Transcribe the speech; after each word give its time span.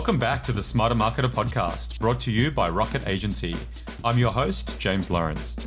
Welcome 0.00 0.18
back 0.18 0.42
to 0.44 0.52
the 0.52 0.62
Smarter 0.62 0.94
Marketer 0.94 1.28
podcast, 1.28 2.00
brought 2.00 2.18
to 2.20 2.32
you 2.32 2.50
by 2.50 2.70
Rocket 2.70 3.06
Agency. 3.06 3.54
I'm 4.02 4.16
your 4.16 4.32
host, 4.32 4.80
James 4.80 5.10
Lawrence. 5.10 5.58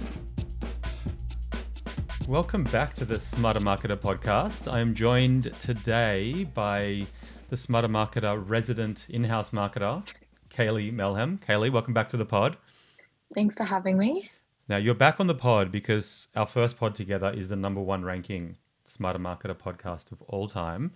Welcome 2.28 2.64
back 2.64 2.96
to 2.96 3.06
the 3.06 3.20
Smarter 3.20 3.60
Marketer 3.60 3.96
podcast. 3.96 4.70
I 4.70 4.80
am 4.80 4.96
joined 4.96 5.54
today 5.60 6.46
by 6.56 7.06
the 7.50 7.56
Smarter 7.56 7.88
Marketer 7.88 8.43
resident 8.50 9.06
in 9.10 9.24
house 9.24 9.52
marketer, 9.52 10.04
Kayley 10.50 10.92
Melham. 10.92 11.39
Kayley, 11.39 11.71
welcome 11.71 11.93
back 11.93 12.10
to 12.10 12.18
the 12.18 12.25
pod. 12.25 12.57
Thanks 13.36 13.56
for 13.56 13.65
having 13.65 14.00
me. 14.00 14.32
Now, 14.68 14.78
you're 14.78 14.96
back 14.96 15.20
on 15.20 15.28
the 15.28 15.36
pod 15.36 15.71
because 15.71 16.28
our 16.36 16.47
first 16.47 16.75
pod 16.75 16.96
together 16.96 17.32
is 17.32 17.50
the 17.50 17.56
number 17.56 17.82
one 17.82 18.04
ranking 18.04 18.57
Smarter 18.88 19.20
Marketer 19.20 19.54
podcast 19.54 20.11
of 20.11 20.24
all 20.24 20.47
time. 20.47 20.92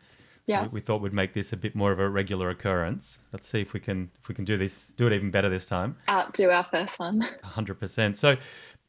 Yeah. 0.47 0.63
So 0.63 0.69
we 0.71 0.79
thought 0.79 1.01
we'd 1.01 1.13
make 1.13 1.33
this 1.33 1.53
a 1.53 1.57
bit 1.57 1.75
more 1.75 1.91
of 1.91 1.99
a 1.99 2.09
regular 2.09 2.49
occurrence. 2.49 3.19
Let's 3.33 3.47
see 3.47 3.61
if 3.61 3.73
we 3.73 3.79
can 3.79 4.09
if 4.21 4.29
we 4.29 4.35
can 4.35 4.45
do 4.45 4.57
this, 4.57 4.87
do 4.97 5.05
it 5.07 5.13
even 5.13 5.29
better 5.29 5.49
this 5.49 5.65
time. 5.65 5.95
Outdo 6.09 6.49
our 6.49 6.63
first 6.63 6.97
one. 6.99 7.21
100%. 7.43 8.15
So 8.17 8.37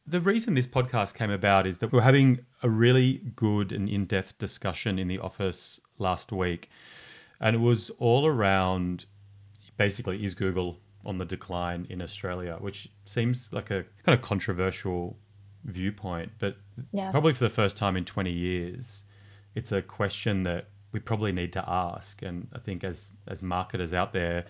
the 0.07 0.21
reason 0.21 0.55
this 0.55 0.67
podcast 0.67 1.15
came 1.15 1.31
about 1.31 1.67
is 1.67 1.79
that 1.79 1.93
we 1.93 1.97
we're 1.99 2.03
having 2.05 2.39
a 2.63 2.71
really 2.71 3.21
good 3.37 3.73
and 3.73 3.89
in-depth 3.89 4.39
discussion 4.39 4.99
in 4.99 5.09
the 5.09 5.19
office 5.19 5.81
last 5.99 6.33
week. 6.33 6.71
And 7.41 7.55
it 7.57 7.61
was 7.61 7.91
all 7.99 8.25
around 8.27 9.05
basically 9.77 10.25
is 10.25 10.35
Google 10.35 10.81
on 11.05 11.19
the 11.19 11.25
decline 11.25 11.87
in 11.91 12.01
Australia, 12.03 12.57
which 12.61 12.89
seems 13.05 13.53
like 13.53 13.71
a 13.71 13.85
kind 14.05 14.17
of 14.17 14.23
controversial 14.23 15.17
viewpoint, 15.65 16.33
but 16.39 16.57
Yeah. 16.93 17.11
probably 17.11 17.33
for 17.33 17.45
the 17.45 17.51
first 17.51 17.77
time 17.77 17.97
in 17.97 18.05
20 18.05 18.31
years, 18.33 19.05
it's 19.55 19.73
a 19.73 19.83
question 19.83 20.45
that 20.45 20.69
we 20.93 21.01
probably 21.01 21.33
need 21.33 21.53
to 21.53 21.65
ask. 21.69 22.23
And 22.23 22.49
I 22.55 22.59
think 22.59 22.85
as 22.85 23.11
as 23.27 23.43
marketers 23.43 23.93
out 23.93 24.13
there, 24.13 24.45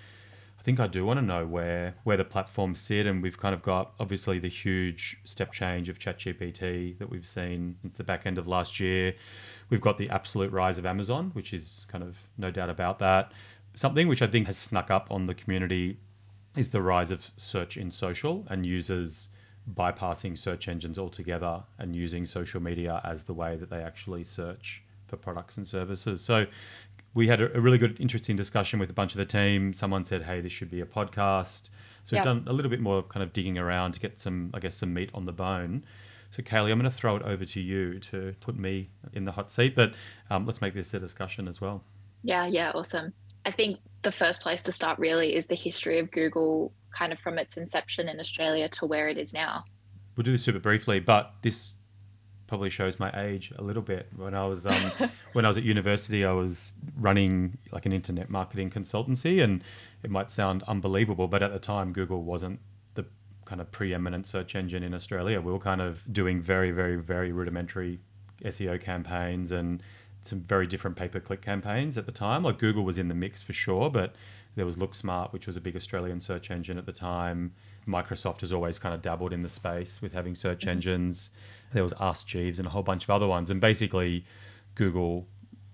I 0.58 0.62
think 0.62 0.80
I 0.80 0.86
do 0.86 1.04
want 1.04 1.18
to 1.18 1.24
know 1.24 1.46
where 1.46 1.94
where 2.04 2.16
the 2.16 2.24
platforms 2.24 2.80
sit, 2.80 3.06
and 3.06 3.22
we've 3.22 3.38
kind 3.38 3.54
of 3.54 3.62
got 3.62 3.92
obviously 4.00 4.38
the 4.38 4.48
huge 4.48 5.18
step 5.24 5.52
change 5.52 5.88
of 5.88 5.98
ChatGPT 5.98 6.98
that 6.98 7.08
we've 7.10 7.26
seen 7.26 7.76
since 7.82 7.96
the 7.96 8.04
back 8.04 8.26
end 8.26 8.38
of 8.38 8.46
last 8.46 8.80
year. 8.80 9.14
We've 9.70 9.80
got 9.80 9.98
the 9.98 10.08
absolute 10.10 10.52
rise 10.52 10.78
of 10.78 10.86
Amazon, 10.86 11.30
which 11.34 11.52
is 11.52 11.86
kind 11.88 12.02
of 12.04 12.16
no 12.36 12.50
doubt 12.50 12.70
about 12.70 12.98
that. 13.00 13.32
Something 13.74 14.08
which 14.08 14.22
I 14.22 14.26
think 14.26 14.46
has 14.46 14.58
snuck 14.58 14.90
up 14.90 15.08
on 15.10 15.26
the 15.26 15.34
community 15.34 15.98
is 16.56 16.70
the 16.70 16.82
rise 16.82 17.10
of 17.10 17.30
search 17.36 17.76
in 17.76 17.90
social 17.90 18.44
and 18.48 18.66
users 18.66 19.28
bypassing 19.74 20.36
search 20.36 20.66
engines 20.66 20.98
altogether 20.98 21.62
and 21.78 21.94
using 21.94 22.24
social 22.26 22.60
media 22.60 23.00
as 23.04 23.22
the 23.24 23.34
way 23.34 23.56
that 23.56 23.70
they 23.70 23.82
actually 23.82 24.24
search 24.24 24.82
for 25.08 25.16
products 25.16 25.56
and 25.56 25.66
services. 25.66 26.20
So 26.20 26.46
we 27.14 27.26
had 27.26 27.40
a, 27.40 27.56
a 27.56 27.60
really 27.60 27.78
good, 27.78 27.98
interesting 28.00 28.36
discussion 28.36 28.78
with 28.78 28.90
a 28.90 28.92
bunch 28.92 29.12
of 29.12 29.18
the 29.18 29.24
team. 29.26 29.72
Someone 29.72 30.04
said, 30.04 30.22
"Hey, 30.22 30.40
this 30.40 30.52
should 30.52 30.70
be 30.70 30.80
a 30.80 30.86
podcast." 30.86 31.70
So 32.04 32.16
Yep. 32.16 32.24
we've 32.24 32.34
done 32.34 32.44
a 32.46 32.52
little 32.52 32.70
bit 32.70 32.80
more 32.80 33.02
kind 33.02 33.22
of 33.22 33.32
digging 33.32 33.58
around 33.58 33.92
to 33.92 34.00
get 34.00 34.18
some, 34.18 34.50
I 34.54 34.60
guess, 34.60 34.76
some 34.76 34.94
meat 34.94 35.10
on 35.12 35.26
the 35.26 35.32
bone. 35.32 35.84
So 36.30 36.42
Kayley, 36.42 36.70
I'm 36.70 36.78
going 36.78 36.90
to 36.90 36.96
throw 36.96 37.16
it 37.16 37.22
over 37.22 37.44
to 37.44 37.60
you 37.60 37.98
to 38.00 38.34
put 38.40 38.56
me 38.58 38.90
in 39.12 39.24
the 39.24 39.32
hot 39.32 39.50
seat, 39.50 39.74
but 39.74 39.94
um, 40.30 40.46
let's 40.46 40.60
make 40.60 40.74
this 40.74 40.92
a 40.94 40.98
discussion 40.98 41.48
as 41.48 41.60
well. 41.60 41.82
Yeah, 42.22 42.46
yeah, 42.46 42.72
awesome. 42.74 43.12
I 43.46 43.50
think 43.50 43.78
the 44.02 44.12
first 44.12 44.42
place 44.42 44.62
to 44.64 44.72
start 44.72 44.98
really 44.98 45.34
is 45.34 45.46
the 45.46 45.54
history 45.54 45.98
of 45.98 46.10
Google, 46.10 46.72
kind 46.90 47.12
of 47.12 47.18
from 47.18 47.38
its 47.38 47.56
inception 47.56 48.08
in 48.08 48.20
Australia 48.20 48.68
to 48.70 48.86
where 48.86 49.08
it 49.08 49.16
is 49.16 49.32
now. 49.32 49.64
We'll 50.16 50.24
do 50.24 50.32
this 50.32 50.42
super 50.42 50.58
briefly, 50.58 51.00
but 51.00 51.32
this 51.42 51.74
probably 52.48 52.70
shows 52.70 52.98
my 52.98 53.12
age 53.22 53.52
a 53.56 53.62
little 53.62 53.82
bit. 53.82 54.08
When 54.16 54.34
I 54.34 54.44
was 54.46 54.66
um, 54.66 54.90
when 55.34 55.44
I 55.44 55.48
was 55.48 55.56
at 55.56 55.62
university, 55.62 56.24
I 56.24 56.32
was 56.32 56.72
running 56.98 57.56
like 57.70 57.86
an 57.86 57.92
internet 57.92 58.28
marketing 58.28 58.70
consultancy, 58.70 59.42
and 59.42 59.62
it 60.02 60.10
might 60.10 60.32
sound 60.32 60.64
unbelievable, 60.66 61.28
but 61.28 61.42
at 61.42 61.52
the 61.52 61.60
time, 61.60 61.92
Google 61.92 62.24
wasn't 62.24 62.58
the 62.94 63.04
kind 63.44 63.60
of 63.60 63.70
preeminent 63.70 64.26
search 64.26 64.56
engine 64.56 64.82
in 64.82 64.94
Australia. 64.94 65.40
We 65.40 65.52
were 65.52 65.60
kind 65.60 65.80
of 65.80 66.02
doing 66.12 66.42
very, 66.42 66.72
very, 66.72 66.96
very 66.96 67.30
rudimentary 67.30 68.00
SEO 68.44 68.80
campaigns 68.80 69.52
and 69.52 69.82
some 70.22 70.40
very 70.40 70.66
different 70.66 70.96
pay-per-click 70.96 71.42
campaigns 71.42 71.96
at 71.96 72.06
the 72.06 72.12
time. 72.12 72.42
Like 72.42 72.58
Google 72.58 72.84
was 72.84 72.98
in 72.98 73.08
the 73.08 73.14
mix 73.14 73.42
for 73.42 73.52
sure, 73.52 73.90
but 73.90 74.14
there 74.56 74.66
was 74.66 74.76
LookSmart, 74.76 75.32
which 75.32 75.46
was 75.46 75.56
a 75.56 75.60
big 75.60 75.76
Australian 75.76 76.20
search 76.20 76.50
engine 76.50 76.78
at 76.78 76.86
the 76.86 76.92
time. 76.92 77.52
Microsoft 77.86 78.40
has 78.40 78.52
always 78.52 78.78
kind 78.78 78.94
of 78.94 79.00
dabbled 79.00 79.32
in 79.32 79.42
the 79.42 79.48
space 79.48 80.02
with 80.02 80.12
having 80.12 80.34
search 80.34 80.66
engines. 80.66 81.30
There 81.72 81.82
was 81.82 81.92
Ask 82.00 82.26
Jeeves 82.26 82.58
and 82.58 82.66
a 82.66 82.70
whole 82.70 82.82
bunch 82.82 83.04
of 83.04 83.10
other 83.10 83.26
ones. 83.26 83.50
And 83.50 83.60
basically, 83.60 84.24
Google 84.74 85.26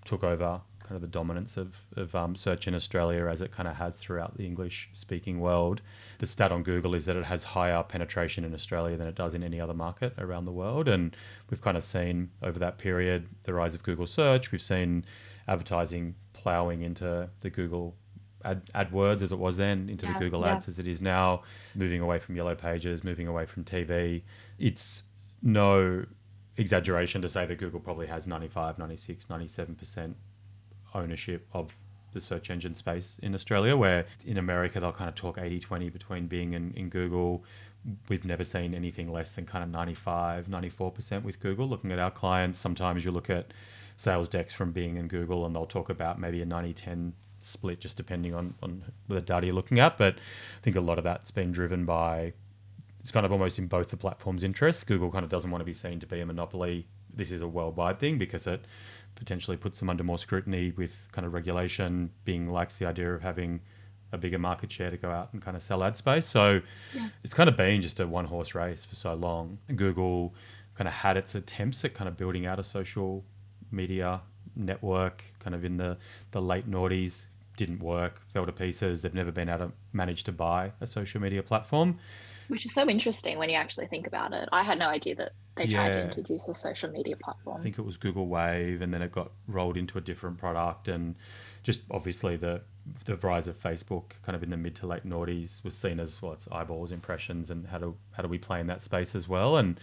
took 0.03 0.23
over 0.23 0.61
kind 0.85 0.95
of 0.95 1.01
the 1.01 1.07
dominance 1.07 1.57
of, 1.57 1.75
of 1.95 2.13
um, 2.13 2.35
search 2.35 2.67
in 2.67 2.75
Australia 2.75 3.25
as 3.27 3.41
it 3.41 3.51
kind 3.51 3.67
of 3.67 3.75
has 3.75 3.97
throughout 3.97 4.37
the 4.37 4.45
English 4.45 4.89
speaking 4.93 5.39
world. 5.39 5.81
The 6.19 6.27
stat 6.27 6.51
on 6.51 6.61
Google 6.61 6.93
is 6.93 7.05
that 7.05 7.15
it 7.15 7.25
has 7.25 7.43
higher 7.43 7.81
penetration 7.81 8.43
in 8.43 8.53
Australia 8.53 8.95
than 8.95 9.07
it 9.07 9.15
does 9.15 9.33
in 9.33 9.43
any 9.43 9.59
other 9.59 9.73
market 9.73 10.13
around 10.19 10.45
the 10.45 10.51
world. 10.51 10.87
And 10.87 11.15
we've 11.49 11.61
kind 11.61 11.75
of 11.75 11.83
seen 11.83 12.29
over 12.43 12.59
that 12.59 12.77
period 12.77 13.27
the 13.43 13.53
rise 13.53 13.73
of 13.73 13.81
Google 13.81 14.05
search. 14.05 14.51
We've 14.51 14.61
seen 14.61 15.05
advertising 15.47 16.13
plowing 16.33 16.83
into 16.83 17.29
the 17.39 17.49
Google 17.49 17.95
ad, 18.43 18.69
AdWords 18.75 19.23
as 19.23 19.31
it 19.31 19.39
was 19.39 19.57
then, 19.57 19.89
into 19.89 20.05
Yeah, 20.05 20.13
the 20.13 20.19
Google 20.19 20.41
yeah. 20.41 20.53
Ads 20.53 20.67
as 20.67 20.79
it 20.79 20.87
is 20.87 21.01
now, 21.01 21.41
moving 21.73 22.01
away 22.01 22.19
from 22.19 22.35
yellow 22.35 22.55
pages, 22.55 23.03
moving 23.03 23.27
away 23.27 23.45
from 23.45 23.63
TV. 23.63 24.21
It's 24.59 25.03
no 25.45 26.05
exaggeration 26.57 27.21
to 27.21 27.29
say 27.29 27.45
that 27.45 27.57
Google 27.57 27.79
probably 27.79 28.07
has 28.07 28.27
95, 28.27 28.77
96, 28.77 29.25
97% 29.27 30.13
ownership 30.93 31.47
of 31.53 31.75
the 32.13 32.21
search 32.21 32.49
engine 32.49 32.73
space 32.73 33.17
in 33.21 33.35
Australia, 33.35 33.75
where 33.77 34.05
in 34.25 34.37
America 34.37 34.79
they'll 34.79 34.91
kind 34.91 35.09
of 35.09 35.15
talk 35.15 35.37
80 35.37 35.59
20 35.59 35.89
between 35.89 36.53
and, 36.53 36.75
and 36.75 36.89
Google. 36.89 37.43
We've 38.09 38.25
never 38.25 38.43
seen 38.43 38.73
anything 38.73 39.11
less 39.11 39.33
than 39.33 39.45
kind 39.45 39.63
of 39.63 39.69
95, 39.69 40.47
94% 40.47 41.23
with 41.23 41.39
Google. 41.39 41.67
Looking 41.69 41.91
at 41.91 41.99
our 41.99 42.09
clients, 42.09 42.57
sometimes 42.57 43.05
you 43.05 43.11
look 43.11 43.29
at 43.29 43.51
sales 43.97 44.27
decks 44.27 44.53
from 44.53 44.71
Bing 44.71 44.97
and 44.97 45.09
Google 45.09 45.45
and 45.45 45.55
they'll 45.55 45.67
talk 45.67 45.89
about 45.89 46.19
maybe 46.19 46.41
a 46.41 46.45
90 46.45 46.73
10 46.73 47.13
split, 47.39 47.79
just 47.79 47.97
depending 47.97 48.33
on, 48.33 48.55
on 48.63 48.83
the 49.07 49.21
data 49.21 49.45
you're 49.45 49.55
looking 49.55 49.79
at. 49.79 49.97
But 49.97 50.15
I 50.15 50.61
think 50.63 50.75
a 50.77 50.81
lot 50.81 50.97
of 50.97 51.03
that's 51.03 51.29
been 51.29 51.51
driven 51.51 51.85
by 51.85 52.33
it's 53.05 53.11
kind 53.11 53.23
of 53.23 53.31
almost 53.31 53.59
in 53.59 53.67
both 53.67 53.89
the 53.89 53.97
platforms' 53.97 54.43
interests. 54.43 54.83
Google 54.83 55.11
kind 55.11 55.23
of 55.23 55.29
doesn't 55.29 55.51
want 55.51 55.61
to 55.61 55.65
be 55.65 55.75
seen 55.75 55.99
to 55.99 56.07
be 56.07 56.21
a 56.21 56.25
monopoly. 56.25 56.87
This 57.13 57.31
is 57.31 57.43
a 57.43 57.47
worldwide 57.47 57.99
thing 57.99 58.17
because 58.17 58.47
it 58.47 58.65
potentially 59.13 59.55
puts 59.57 59.77
them 59.79 59.91
under 59.91 60.03
more 60.03 60.17
scrutiny 60.17 60.73
with 60.75 60.91
kind 61.11 61.23
of 61.23 61.31
regulation. 61.35 62.09
Bing 62.23 62.49
likes 62.49 62.77
the 62.79 62.87
idea 62.87 63.13
of 63.13 63.21
having 63.21 63.61
a 64.11 64.17
bigger 64.17 64.39
market 64.39 64.71
share 64.71 64.89
to 64.89 64.97
go 64.97 65.11
out 65.11 65.29
and 65.33 65.39
kind 65.39 65.55
of 65.55 65.61
sell 65.61 65.83
ad 65.83 65.95
space. 65.95 66.25
So 66.25 66.61
Yeah. 66.95 67.09
it's 67.23 67.35
kind 67.35 67.47
of 67.47 67.55
been 67.55 67.79
just 67.79 67.99
a 67.99 68.07
one 68.07 68.25
horse 68.25 68.55
race 68.55 68.83
for 68.83 68.95
so 68.95 69.13
long. 69.13 69.59
Google 69.75 70.33
kind 70.73 70.87
of 70.87 70.93
had 70.95 71.15
its 71.15 71.35
attempts 71.35 71.85
at 71.85 71.93
kind 71.93 72.07
of 72.07 72.17
building 72.17 72.47
out 72.47 72.57
a 72.57 72.63
social 72.63 73.23
media 73.71 74.19
network 74.55 75.23
kind 75.37 75.53
of 75.53 75.63
in 75.63 75.77
the, 75.77 75.95
the 76.31 76.41
late 76.41 76.67
noughties. 76.67 77.25
Didn't 77.55 77.83
work, 77.83 78.19
fell 78.33 78.47
to 78.47 78.51
pieces. 78.51 79.03
They've 79.03 79.13
never 79.13 79.31
been 79.31 79.47
able 79.47 79.67
to 79.67 79.71
manage 79.93 80.23
to 80.23 80.31
buy 80.31 80.71
a 80.81 80.87
social 80.87 81.21
media 81.21 81.43
platform. 81.43 81.99
Which 82.47 82.65
is 82.65 82.73
so 82.73 82.87
interesting 82.87 83.37
when 83.37 83.49
you 83.49 83.55
actually 83.55 83.87
think 83.87 84.07
about 84.07 84.33
it. 84.33 84.47
I 84.51 84.63
had 84.63 84.79
no 84.79 84.87
idea 84.87 85.15
that 85.15 85.33
they 85.55 85.67
tried 85.67 85.93
to 85.93 86.03
introduce 86.03 86.47
a 86.47 86.53
social 86.53 86.89
media 86.91 87.15
platform. 87.15 87.57
I 87.57 87.63
think 87.63 87.79
it 87.79 87.85
was 87.85 87.97
Google 87.97 88.27
Wave, 88.27 88.81
and 88.81 88.93
then 88.93 89.01
it 89.01 89.11
got 89.11 89.31
rolled 89.47 89.77
into 89.77 89.97
a 89.97 90.01
different 90.01 90.37
product, 90.37 90.87
and 90.87 91.15
just 91.63 91.81
obviously 91.91 92.35
the 92.35 92.61
the 93.05 93.17
rise 93.17 93.47
of 93.47 93.59
Facebook, 93.59 94.11
kind 94.23 94.35
of 94.35 94.43
in 94.43 94.51
the 94.51 94.57
mid 94.57 94.75
to 94.75 94.87
late 94.87 95.07
noughties, 95.07 95.63
was 95.63 95.75
seen 95.75 95.99
as 95.99 96.21
well. 96.21 96.33
It's 96.33 96.47
eyeballs, 96.51 96.91
impressions, 96.91 97.49
and 97.49 97.65
how 97.67 97.79
do 97.79 97.95
how 98.11 98.21
do 98.21 98.29
we 98.29 98.37
play 98.37 98.59
in 98.59 98.67
that 98.67 98.81
space 98.81 99.15
as 99.15 99.27
well? 99.27 99.57
And 99.57 99.79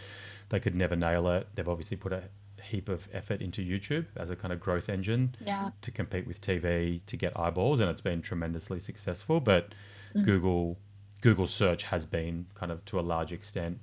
they 0.51 0.61
could 0.61 0.75
never 0.75 0.95
nail 0.95 1.29
it. 1.29 1.49
They've 1.55 1.69
obviously 1.69 1.97
put 1.97 2.13
a 2.13 2.25
heap 2.63 2.89
of 2.89 3.09
effort 3.13 3.41
into 3.41 3.61
YouTube 3.61 4.07
as 4.17 4.31
a 4.31 4.37
kind 4.37 4.53
of 4.53 4.61
growth 4.61 4.89
engine 4.89 5.35
yeah. 5.45 5.71
to 5.81 5.91
compete 5.91 6.29
with 6.29 6.41
TV 6.41 7.05
to 7.07 7.17
get 7.17 7.37
eyeballs, 7.37 7.81
and 7.81 7.91
it's 7.91 8.01
been 8.01 8.23
tremendously 8.23 8.79
successful. 8.79 9.41
But 9.41 9.75
Mm. 10.15 10.25
Google 10.25 10.79
Google 11.23 11.47
search 11.47 11.83
has 11.85 12.05
been 12.05 12.47
kind 12.55 12.71
of 12.71 12.85
to 12.87 13.01
a 13.01 13.03
large 13.03 13.33
extent. 13.33 13.79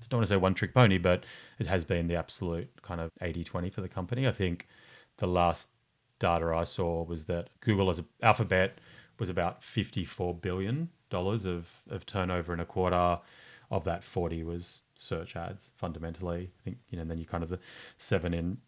I 0.00 0.06
don't 0.08 0.18
want 0.18 0.28
to 0.28 0.34
say 0.34 0.36
one 0.36 0.54
trick 0.54 0.72
pony, 0.74 0.98
but 0.98 1.24
it 1.58 1.66
has 1.66 1.84
been 1.84 2.06
the 2.06 2.14
absolute 2.16 2.68
kind 2.82 3.00
of 3.00 3.10
80-20 3.22 3.72
for 3.72 3.80
the 3.80 3.88
company. 3.88 4.28
I 4.28 4.32
think 4.32 4.68
the 5.16 5.26
last 5.26 5.70
data 6.18 6.46
I 6.54 6.64
saw 6.64 7.02
was 7.04 7.24
that 7.24 7.48
Google 7.60 7.90
as 7.90 7.98
a, 7.98 8.04
Alphabet 8.22 8.78
was 9.18 9.28
about 9.28 9.62
fifty-four 9.62 10.34
billion 10.34 10.88
dollars 11.10 11.46
of 11.46 11.68
of 11.90 12.06
turnover 12.06 12.52
in 12.54 12.60
a 12.60 12.64
quarter. 12.64 13.18
Of 13.70 13.84
that, 13.84 14.04
forty 14.04 14.44
was 14.44 14.82
search 14.94 15.36
ads. 15.36 15.72
Fundamentally, 15.76 16.50
I 16.60 16.62
think 16.64 16.76
you 16.90 16.96
know. 16.96 17.02
And 17.02 17.10
then 17.10 17.18
you 17.18 17.24
kind 17.24 17.42
of 17.42 17.50
the 17.50 17.58
seven 17.96 18.34
in 18.34 18.58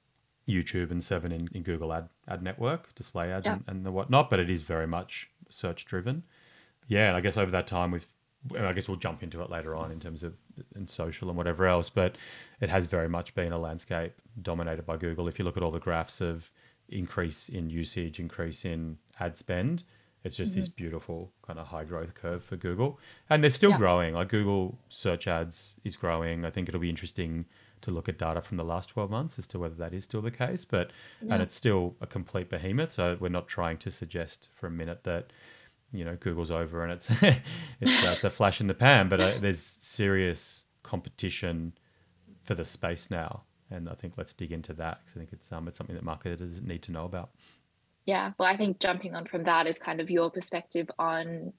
YouTube 0.48 0.90
and 0.90 1.02
seven 1.04 1.32
in, 1.32 1.48
in 1.52 1.62
Google 1.62 1.92
ad 1.92 2.08
ad 2.28 2.42
network, 2.42 2.94
display 2.94 3.30
ads 3.32 3.46
Yeah. 3.46 3.54
and, 3.54 3.64
and 3.69 3.86
the 3.86 3.92
whatnot. 3.92 4.30
But 4.30 4.40
it 4.40 4.48
is 4.50 4.62
very 4.62 4.86
much 4.86 5.28
search 5.48 5.84
driven. 5.84 6.22
Yeah, 6.88 7.08
and 7.08 7.16
I 7.16 7.20
guess 7.20 7.36
over 7.36 7.50
that 7.52 7.66
time 7.66 7.90
we've 7.90 8.06
and 8.54 8.64
I 8.64 8.72
guess 8.72 8.86
we'll 8.88 8.96
jump 8.98 9.24
into 9.24 9.42
it 9.42 9.50
later 9.50 9.74
on 9.74 9.90
in 9.90 9.98
terms 9.98 10.22
of 10.22 10.34
in 10.76 10.86
social 10.86 11.28
and 11.28 11.36
whatever 11.36 11.66
else, 11.66 11.90
but 11.90 12.14
it 12.60 12.68
has 12.68 12.86
very 12.86 13.08
much 13.08 13.34
been 13.34 13.52
a 13.52 13.58
landscape 13.58 14.12
dominated 14.42 14.86
by 14.86 14.96
Google. 14.96 15.26
If 15.26 15.36
you 15.38 15.44
look 15.44 15.56
at 15.56 15.64
all 15.64 15.72
the 15.72 15.80
graphs 15.80 16.20
of 16.20 16.48
increase 16.88 17.48
in 17.48 17.68
usage, 17.70 18.20
increase 18.20 18.64
in 18.64 18.98
ad 19.18 19.36
spend, 19.36 19.82
It's 20.22 20.36
just 20.36 20.54
this 20.56 20.68
mm-hmm. 20.68 20.76
beautiful 20.76 21.32
kind 21.46 21.58
of 21.58 21.66
high 21.68 21.84
growth 21.84 22.14
curve 22.14 22.42
for 22.42 22.56
Google. 22.56 22.98
And 23.30 23.42
they're 23.44 23.50
still 23.50 23.70
Yeah. 23.70 23.78
growing. 23.78 24.14
Like 24.14 24.28
Google 24.28 24.76
search 24.88 25.28
ads 25.28 25.76
is 25.84 25.96
growing. 25.96 26.44
I 26.44 26.50
think 26.50 26.68
it'll 26.68 26.80
be 26.80 26.90
interesting 26.90 27.46
to 27.82 27.92
look 27.92 28.08
at 28.08 28.18
data 28.18 28.40
from 28.42 28.56
the 28.56 28.64
last 28.64 28.88
12 28.90 29.08
months 29.08 29.38
as 29.38 29.46
to 29.48 29.58
whether 29.60 29.76
that 29.76 29.92
is 29.94 30.02
still 30.04 30.22
the 30.22 30.32
case. 30.32 30.64
But, 30.64 30.90
Yeah. 31.22 31.34
and 31.34 31.42
it's 31.44 31.54
still 31.54 31.94
a 32.00 32.06
complete 32.08 32.48
behemoth. 32.50 32.92
So 32.92 33.16
we're 33.20 33.28
not 33.28 33.46
trying 33.46 33.78
to 33.78 33.90
suggest 33.90 34.48
for 34.52 34.66
a 34.66 34.70
minute 34.70 35.04
that, 35.04 35.32
you 35.92 36.04
know, 36.04 36.16
Google's 36.16 36.50
over 36.50 36.82
and 36.82 36.92
it's, 36.92 37.08
it's, 37.22 38.04
uh, 38.04 38.12
it's 38.14 38.24
a 38.24 38.30
flash 38.30 38.60
in 38.60 38.66
the 38.66 38.74
pan. 38.74 39.08
But 39.08 39.20
uh, 39.20 39.38
there's 39.40 39.76
serious 39.80 40.64
competition 40.82 41.72
for 42.44 42.54
the 42.54 42.64
space 42.64 43.10
now. 43.10 43.42
And 43.70 43.88
I 43.88 43.94
think 43.94 44.14
let's 44.16 44.32
dig 44.32 44.52
into 44.52 44.72
that 44.74 45.00
because 45.00 45.16
I 45.16 45.18
think 45.18 45.32
it's, 45.32 45.50
um, 45.52 45.66
it's 45.68 45.78
something 45.78 45.96
that 45.96 46.04
marketers 46.04 46.62
need 46.62 46.82
to 46.84 46.92
know 46.92 47.04
about. 47.04 47.30
Yeah, 48.06 48.32
well, 48.38 48.48
I 48.48 48.56
think 48.56 48.78
jumping 48.78 49.16
on 49.16 49.26
from 49.26 49.42
that 49.44 49.66
is 49.66 49.78
kind 49.78 50.00
of 50.00 50.10
your 50.10 50.30
perspective 50.30 50.88
on 50.98 51.52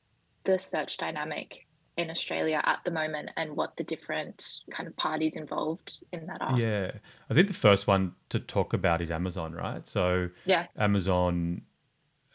the 0.45 0.57
search 0.57 0.97
dynamic 0.97 1.68
in 1.97 2.09
Australia 2.09 2.62
at 2.63 2.79
the 2.85 2.91
moment 2.91 3.31
and 3.35 3.57
what 3.57 3.75
the 3.75 3.83
different 3.83 4.62
kind 4.71 4.88
of 4.88 4.95
parties 4.95 5.35
involved 5.35 6.03
in 6.13 6.27
that 6.27 6.41
are. 6.41 6.57
Yeah. 6.57 6.91
I 7.29 7.33
think 7.33 7.47
the 7.47 7.53
first 7.53 7.88
one 7.88 8.13
to 8.29 8.39
talk 8.39 8.74
about 8.74 9.01
is 9.01 9.12
Amazon, 9.12 9.53
right? 9.53 9.85
So 9.85 10.29
Yeah. 10.45 10.68
Amazon 10.77 11.63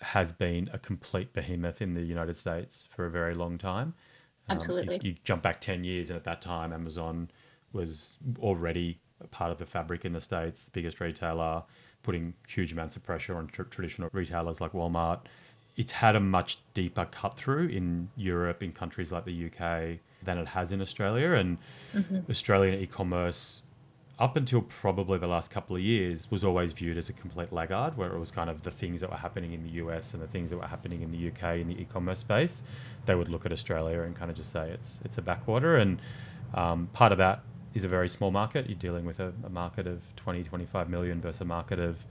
has 0.02 0.32
been 0.32 0.69
a 0.72 0.78
complete 0.78 1.32
behemoth 1.32 1.81
in 1.81 1.94
the 1.94 2.02
United 2.02 2.37
States 2.37 2.88
for 2.94 3.06
a 3.06 3.10
very 3.10 3.34
long 3.34 3.58
time. 3.58 3.88
Um, 3.88 3.94
you- 4.49 4.56
Absolutely. 4.56 5.00
you, 5.02 5.14
jump 5.25 5.43
back 5.43 5.60
10 5.60 5.84
years, 5.84 6.10
and 6.10 6.16
at 6.16 6.25
that 6.25 6.43
time, 6.43 6.72
Amazon 6.72 7.31
was 7.72 8.19
already 8.40 8.99
a 9.20 9.26
part 9.28 9.50
of 9.52 9.58
the 9.58 9.66
fabric 9.66 10.04
in 10.04 10.12
the 10.12 10.20
States, 10.20 10.64
the 10.64 10.70
biggest 10.72 11.00
retailer, 11.00 11.62
putting 12.02 12.34
huge 12.49 12.72
amounts 12.72 12.96
of 12.96 13.02
pressure 13.04 13.37
on 13.37 13.46
tr- 13.46 13.62
traditional 13.62 14.08
retailers 14.12 14.60
like 14.60 14.72
Walmart. 14.72 15.20
It's 15.76 15.93
had 15.93 16.16
a 16.16 16.20
much 16.20 16.58
deeper 16.75 17.06
cut 17.06 17.34
through 17.34 17.69
in 17.69 18.08
Europe, 18.16 18.62
in 18.62 18.72
countries 18.72 19.10
like 19.12 19.25
the 19.25 19.46
UK, 19.46 19.99
than 20.25 20.37
it 20.38 20.46
has 20.49 20.72
in 20.72 20.82
Australia. 20.82 21.32
And 21.32 21.56
Australian 22.28 22.78
e 22.81 22.87
commerce 22.87 23.62
up 24.19 24.37
until 24.37 24.62
probably 24.62 25.19
the 25.19 25.26
last 25.26 25.50
couple 25.50 25.75
of 25.75 25.82
years 25.82 26.31
was 26.31 26.44
always 26.44 26.73
viewed 26.73 26.97
as 26.99 27.09
a 27.09 27.12
complete 27.12 27.53
laggard 27.53 27.97
where 27.97 28.14
it 28.14 28.19
was 28.19 28.31
kind 28.31 28.50
of 28.50 28.62
the 28.62 28.70
things 28.70 29.00
that 29.00 29.11
were 29.11 29.17
happening 29.17 29.53
in 29.53 29.62
the 29.62 29.70
US 29.70 30.12
and 30.14 30.23
the 30.23 30.26
things 30.26 30.50
that 30.50 30.59
were 30.59 30.67
happening 30.67 31.03
in 31.03 31.11
the 31.11 31.29
UK 31.29 31.59
in 31.59 31.69
the 31.69 31.81
e-commerce 31.81 32.20
space 32.20 32.62
they 33.06 33.14
would 33.14 33.29
look 33.29 33.47
at 33.47 33.53
Australia 33.53 34.03
and 34.03 34.14
kind 34.14 34.31
of 34.31 34.37
just 34.37 34.53
say 34.53 34.70
it's 34.70 35.00
it's 35.05 35.19
a 35.19 35.23
backwater. 35.23 35.76
And 35.76 36.00
um, 36.55 36.88
part 36.93 37.12
of 37.12 37.19
that 37.19 37.41
is 37.75 37.85
a 37.85 37.88
very 37.88 38.09
small 38.09 38.31
market. 38.31 38.69
You're 38.69 38.79
dealing 38.79 39.05
with 39.06 39.19
a, 39.20 39.32
a 39.44 39.49
market 39.49 39.87
of 39.87 40.00
20 40.17 40.44
25 40.44 40.88
million 40.88 41.20
versus 41.20 41.41
a 41.41 41.44
market 41.44 41.79
of 41.79 42.05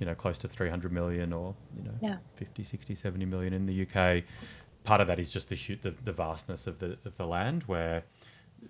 you 0.00 0.06
know 0.06 0.14
close 0.14 0.38
to 0.38 0.48
300 0.48 0.92
million 0.92 1.32
or 1.32 1.54
you 1.76 1.84
know 1.84 1.94
Yeah. 2.00 2.16
50 2.36 2.64
60 2.64 2.94
70 2.94 3.24
million 3.26 3.52
in 3.54 3.66
the 3.66 3.82
UK 3.86 4.24
part 4.82 5.00
of 5.00 5.06
that 5.06 5.18
is 5.18 5.30
just 5.30 5.48
the 5.48 5.56
the, 5.82 5.94
the 6.04 6.12
vastness 6.12 6.66
of 6.66 6.78
the 6.80 6.98
of 7.04 7.16
the 7.16 7.26
land 7.26 7.62
where 7.66 8.02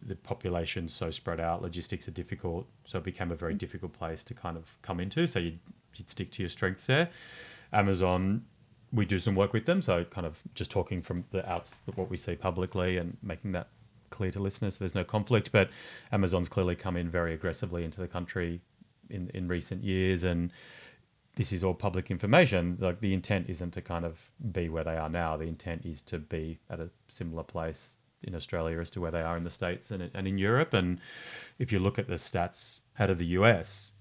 the 0.03 0.15
population's 0.17 0.95
so 0.95 1.11
spread 1.11 1.41
out, 1.41 1.63
logistics 1.63 2.09
are 2.09 2.13
difficult, 2.13 2.67
so 2.85 2.99
it 2.99 3.05
became 3.05 3.31
a 3.31 3.37
very 3.37 3.55
difficult 3.55 3.93
place 3.93 4.25
to 4.25 4.35
kind 4.35 4.57
of 4.57 4.65
come 4.83 5.01
into. 5.01 5.27
So 5.27 5.39
you'd, 5.39 5.59
you'd 5.95 6.09
stick 6.09 6.31
to 6.33 6.43
your 6.43 6.49
strengths 6.49 6.87
there. 6.87 7.11
Amazon, 7.73 8.45
we 8.93 9.05
do 9.05 9.19
some 9.19 9.35
work 9.35 9.53
with 9.53 9.67
them, 9.67 9.83
so 9.83 10.05
kind 10.05 10.27
of 10.27 10.39
just 10.55 10.71
talking 10.71 11.03
from 11.03 11.25
the 11.31 11.49
outs 11.51 11.83
what 11.95 12.11
we 12.11 12.17
see 12.17 12.37
publicly 12.37 12.99
and 12.99 13.17
making 13.23 13.53
that 13.53 13.69
clear 14.11 14.31
to 14.31 14.41
listeners. 14.41 14.75
So 14.75 14.79
there's 14.81 14.95
no 14.95 15.05
conflict, 15.05 15.51
but 15.51 15.71
Amazon's 16.13 16.49
clearly 16.49 16.77
come 16.77 16.97
in 16.97 17.11
very 17.11 17.35
aggressively 17.35 17.85
into 17.85 18.01
the 18.01 18.09
country 18.09 18.61
in 19.11 19.31
in 19.35 19.49
recent 19.49 19.85
years 19.85 20.25
and 20.25 20.51
this 21.37 21.53
is 21.53 21.65
all 21.65 21.75
public 21.75 22.11
information. 22.11 22.79
Like 22.81 23.01
the 23.01 23.13
intent 23.13 23.51
isn't 23.51 23.73
to 23.73 23.83
kind 23.83 24.05
of 24.05 24.31
be 24.53 24.69
where 24.69 24.85
they 24.85 24.97
are 24.97 25.09
now. 25.09 25.37
The 25.37 25.47
intent 25.47 25.85
is 25.85 26.01
to 26.03 26.19
be 26.19 26.59
at 26.71 26.79
a 26.81 26.91
similar 27.09 27.43
place 27.43 27.89
in 28.25 28.35
Australia 28.35 28.81
as 28.81 28.91
to 28.91 29.01
where 29.01 29.11
they 29.11 29.23
are 29.23 29.37
in 29.37 29.45
the 29.45 29.51
States 29.51 29.91
and, 29.91 30.11
and 30.15 30.27
in 30.27 30.39
Europe. 30.39 30.75
And 30.75 30.99
if 31.59 31.73
you 31.73 31.79
look 31.79 31.99
at 31.99 32.09
the 32.09 32.15
stats 32.15 32.81
out 32.99 33.11
of 33.11 33.19
the 33.19 33.27
US, 33.27 33.93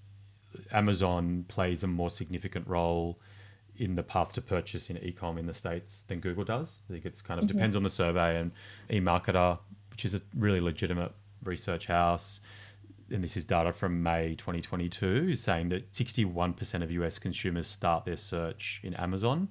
Amazon 0.72 1.44
plays 1.48 1.82
a 1.82 1.86
more 1.86 2.10
significant 2.10 2.66
role 2.68 3.18
in 3.76 3.96
the 3.96 4.02
path 4.02 4.32
to 4.32 4.40
purchase 4.40 4.88
in 4.90 4.96
ecom 4.96 5.38
in 5.38 5.46
the 5.46 5.52
States 5.52 6.04
than 6.08 6.20
Google 6.20 6.44
does. 6.44 6.80
I 6.88 6.92
think 6.92 7.04
it's 7.04 7.22
kind 7.22 7.40
of 7.40 7.46
mm-hmm. 7.46 7.56
depends 7.56 7.76
on 7.76 7.82
the 7.82 7.90
survey 7.90 8.38
and 8.38 8.52
eMarketer, 8.90 9.58
which 9.90 10.04
is 10.04 10.14
a 10.14 10.22
really 10.36 10.60
legitimate 10.60 11.12
research 11.42 11.86
house, 11.86 12.40
and 13.10 13.22
this 13.22 13.36
is 13.36 13.44
data 13.44 13.72
from 13.72 14.02
May 14.02 14.34
2022, 14.36 15.28
is 15.32 15.40
saying 15.40 15.68
that 15.70 15.90
61% 15.92 16.82
of 16.82 16.90
US 16.90 17.18
consumers 17.18 17.66
start 17.66 18.04
their 18.04 18.16
search 18.16 18.80
in 18.82 18.94
Amazon 18.94 19.50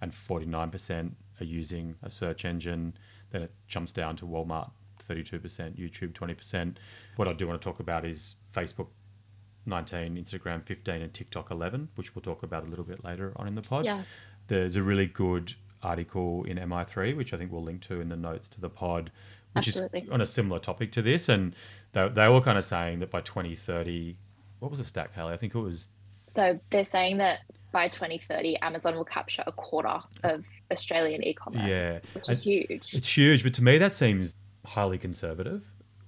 and 0.00 0.12
49% 0.12 1.10
are 1.40 1.44
using 1.44 1.94
a 2.02 2.10
search 2.10 2.44
engine. 2.44 2.94
Then 3.34 3.42
it 3.42 3.52
jumps 3.66 3.90
down 3.90 4.14
to 4.18 4.26
Walmart, 4.26 4.70
32%, 5.08 5.40
YouTube, 5.76 6.12
20%. 6.12 6.76
What 7.16 7.26
I 7.26 7.32
do 7.32 7.48
want 7.48 7.60
to 7.60 7.64
talk 7.64 7.80
about 7.80 8.04
is 8.04 8.36
Facebook 8.54 8.86
19, 9.66 10.16
Instagram 10.16 10.64
15, 10.64 11.02
and 11.02 11.12
TikTok 11.12 11.50
11, 11.50 11.88
which 11.96 12.14
we'll 12.14 12.22
talk 12.22 12.44
about 12.44 12.62
a 12.62 12.66
little 12.68 12.84
bit 12.84 13.02
later 13.04 13.32
on 13.34 13.48
in 13.48 13.56
the 13.56 13.62
pod. 13.62 13.86
Yeah. 13.86 14.02
There's 14.46 14.76
a 14.76 14.84
really 14.84 15.06
good 15.06 15.52
article 15.82 16.44
in 16.44 16.58
MI3, 16.58 17.16
which 17.16 17.34
I 17.34 17.36
think 17.36 17.50
we'll 17.50 17.64
link 17.64 17.80
to 17.88 18.00
in 18.00 18.08
the 18.08 18.14
notes 18.14 18.46
to 18.50 18.60
the 18.60 18.70
pod, 18.70 19.10
which 19.54 19.66
Absolutely. 19.66 20.02
is 20.02 20.10
on 20.10 20.20
a 20.20 20.26
similar 20.26 20.60
topic 20.60 20.92
to 20.92 21.02
this. 21.02 21.28
And 21.28 21.56
they, 21.90 22.08
they 22.10 22.28
were 22.28 22.40
kind 22.40 22.56
of 22.56 22.64
saying 22.64 23.00
that 23.00 23.10
by 23.10 23.20
2030, 23.20 24.16
what 24.60 24.70
was 24.70 24.78
the 24.78 24.84
stat, 24.84 25.12
Kelly? 25.12 25.34
I 25.34 25.36
think 25.38 25.56
it 25.56 25.58
was, 25.58 25.88
So 26.32 26.60
they're 26.70 26.84
saying 26.84 27.16
that 27.16 27.40
by 27.72 27.88
2030, 27.88 28.58
Amazon 28.58 28.94
will 28.94 29.04
capture 29.04 29.42
a 29.44 29.50
quarter 29.50 29.98
of 30.22 30.44
Australian 30.70 31.22
e-commerce, 31.24 31.62
yeah. 31.66 31.98
which 32.14 32.28
is 32.28 32.42
huge. 32.42 32.94
It's 32.94 33.08
huge, 33.16 33.42
but 33.42 33.54
to 33.54 33.64
me 33.64 33.78
that 33.78 33.94
seems 33.94 34.34
highly 34.64 34.98
conservative. 34.98 35.62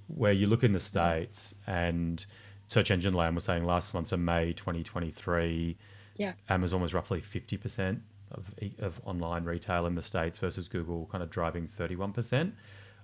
Where 0.08 0.32
you 0.32 0.46
look 0.46 0.62
in 0.62 0.72
the 0.72 0.80
states 0.80 1.54
and 1.66 2.24
Search 2.68 2.90
Engine 2.90 3.12
Land 3.14 3.34
was 3.34 3.44
saying 3.44 3.64
last 3.64 3.92
month, 3.92 4.08
so 4.08 4.16
May 4.16 4.52
2023, 4.52 5.76
Yeah. 6.16 6.32
Amazon 6.48 6.80
was 6.80 6.94
roughly 6.94 7.20
50% 7.20 8.00
of 8.32 8.52
e- 8.60 8.74
of 8.78 9.00
online 9.04 9.44
retail 9.44 9.86
in 9.86 9.94
the 9.94 10.02
states 10.02 10.38
versus 10.38 10.68
Google 10.68 11.06
kind 11.06 11.22
of 11.22 11.30
driving 11.30 11.68
31%. 11.68 12.52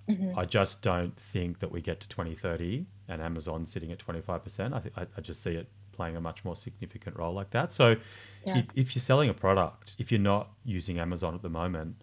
Mm-hmm. 0.09 0.37
I 0.37 0.45
just 0.45 0.81
don't 0.81 1.17
think 1.17 1.59
that 1.59 1.71
we 1.71 1.81
get 1.81 2.01
to 2.01 2.09
2030 2.09 2.85
and 3.07 3.21
Amazon 3.21 3.65
sitting 3.65 3.91
at 3.91 3.99
25%. 3.99 4.73
I 4.73 4.79
think 4.79 4.97
I, 4.97 5.05
I 5.17 5.21
just 5.21 5.41
see 5.41 5.51
it 5.51 5.67
playing 5.93 6.15
a 6.17 6.21
much 6.21 6.43
more 6.43 6.55
significant 6.55 7.15
role 7.15 7.33
like 7.33 7.51
that. 7.51 7.71
So 7.71 7.95
Yeah. 8.45 8.57
if, 8.57 8.65
if 8.75 8.95
you're 8.95 9.01
selling 9.01 9.29
a 9.29 9.33
product, 9.33 9.95
if 9.99 10.11
you're 10.11 10.19
not 10.35 10.49
using 10.65 10.99
Amazon 10.99 11.33
at 11.35 11.41
the 11.41 11.49
moment, 11.49 12.01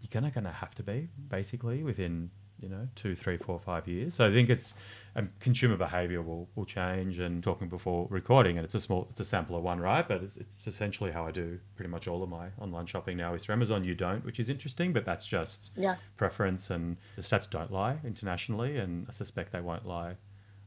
you're 0.00 0.10
gonna 0.12 0.30
gonna 0.30 0.52
have 0.52 0.74
to 0.76 0.82
be 0.82 1.08
basically 1.28 1.82
within 1.82 2.30
you 2.60 2.68
know 2.68 2.88
two, 2.96 3.14
three, 3.14 3.36
four, 3.36 3.58
five 3.60 3.86
years. 3.86 4.14
So 4.14 4.26
I 4.26 4.32
think 4.32 4.50
it's 4.50 4.74
um, 5.14 5.30
consumer 5.38 5.76
behavior 5.76 6.22
will 6.22 6.48
will 6.56 6.64
change. 6.64 7.18
And 7.20 7.42
talking 7.42 7.68
before 7.68 8.06
recording, 8.10 8.58
and 8.58 8.64
it's 8.64 8.74
a 8.74 8.80
small, 8.80 9.06
it's 9.10 9.20
a 9.20 9.24
sample 9.24 9.56
of 9.56 9.62
one, 9.62 9.78
right? 9.80 10.06
But 10.06 10.22
it's, 10.24 10.36
it's 10.36 10.66
essentially 10.66 11.10
how 11.12 11.24
I 11.26 11.30
do 11.30 11.58
pretty 11.76 11.88
much 11.90 12.08
all 12.08 12.22
of 12.22 12.28
my 12.28 12.48
online 12.60 12.86
shopping 12.86 13.16
now 13.16 13.34
is 13.34 13.44
through 13.44 13.54
Amazon. 13.54 13.84
You 13.84 13.94
don't, 13.94 14.24
which 14.24 14.40
is 14.40 14.50
interesting, 14.50 14.92
but 14.92 15.04
that's 15.04 15.24
just 15.26 15.70
Yeah. 15.76 15.96
preference. 16.16 16.70
And 16.70 16.96
the 17.16 17.22
stats 17.22 17.48
don't 17.48 17.72
lie 17.72 17.98
internationally, 18.04 18.76
and 18.78 19.06
I 19.08 19.12
suspect 19.12 19.52
they 19.52 19.60
won't 19.60 19.86
lie 19.86 20.16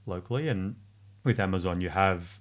locally. 0.06 0.48
And 0.48 0.76
with 1.26 1.40
Amazon, 1.40 1.82
you 1.82 1.90
have 1.90 2.40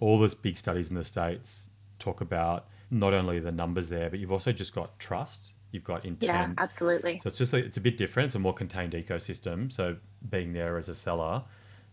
all 0.00 0.18
those 0.18 0.34
big 0.34 0.58
studies 0.58 0.90
in 0.90 0.96
the 0.96 1.04
states 1.04 1.68
talk 1.98 2.20
about 2.20 2.68
not 2.90 3.14
only 3.14 3.38
the 3.38 3.52
numbers 3.52 3.88
there, 3.88 4.10
but 4.10 4.18
you've 4.18 4.32
also 4.32 4.52
just 4.52 4.74
got 4.74 4.98
trust. 4.98 5.52
You've 5.72 5.84
got 5.84 6.04
intent. 6.04 6.22
Yeah, 6.22 6.52
absolutely. 6.58 7.20
So 7.22 7.28
it's 7.28 7.38
just 7.38 7.52
like, 7.52 7.64
it's 7.64 7.76
a 7.76 7.80
bit 7.80 7.98
different. 7.98 8.26
It's 8.26 8.34
a 8.34 8.38
more 8.38 8.54
contained 8.54 8.92
ecosystem. 8.92 9.72
So 9.72 9.96
being 10.30 10.52
there 10.52 10.78
as 10.78 10.88
a 10.88 10.94
seller, 10.94 11.42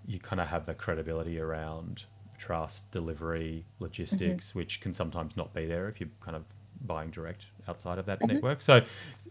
you 0.05 0.19
kind 0.19 0.39
of 0.39 0.47
have 0.47 0.65
the 0.65 0.73
credibility 0.73 1.39
around 1.39 2.03
trust, 2.37 2.91
delivery, 2.91 3.65
logistics, 3.79 4.49
mm-hmm. 4.49 4.59
which 4.59 4.81
can 4.81 4.93
sometimes 4.93 5.35
not 5.35 5.53
be 5.53 5.65
there 5.65 5.87
if 5.87 5.99
you're 5.99 6.09
kind 6.19 6.35
of 6.35 6.43
buying 6.85 7.09
direct 7.09 7.47
outside 7.67 7.97
of 7.97 8.05
that 8.05 8.19
mm-hmm. 8.19 8.33
network. 8.33 8.61
So 8.61 8.81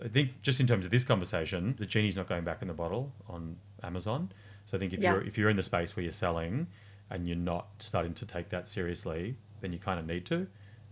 I 0.03 0.09
think 0.09 0.31
just 0.43 0.61
in 0.61 0.67
terms 0.67 0.85
of 0.85 0.91
this 0.91 1.05
conversation, 1.05 1.75
the 1.79 1.87
genie's 1.87 2.17
not 2.17 2.29
going 2.29 2.45
back 2.45 2.63
in 2.63 2.69
the 2.69 2.75
bottle 2.75 3.13
on 3.29 3.57
Amazon. 3.83 4.33
So 4.67 4.77
I 4.77 4.81
think 4.81 4.93
if 4.93 5.01
Yeah. 5.01 5.13
you're 5.13 5.23
if 5.23 5.37
you're 5.39 5.51
in 5.51 5.57
the 5.57 5.63
space 5.63 5.95
where 5.95 6.03
you're 6.03 6.13
selling 6.13 6.67
and 7.13 7.29
you're 7.29 7.37
not 7.37 7.69
starting 7.79 8.15
to 8.15 8.27
take 8.27 8.49
that 8.49 8.67
seriously, 8.67 9.37
then 9.61 9.73
you 9.73 9.79
kind 9.79 10.01
of 10.01 10.07
need 10.07 10.27
to. 10.27 10.47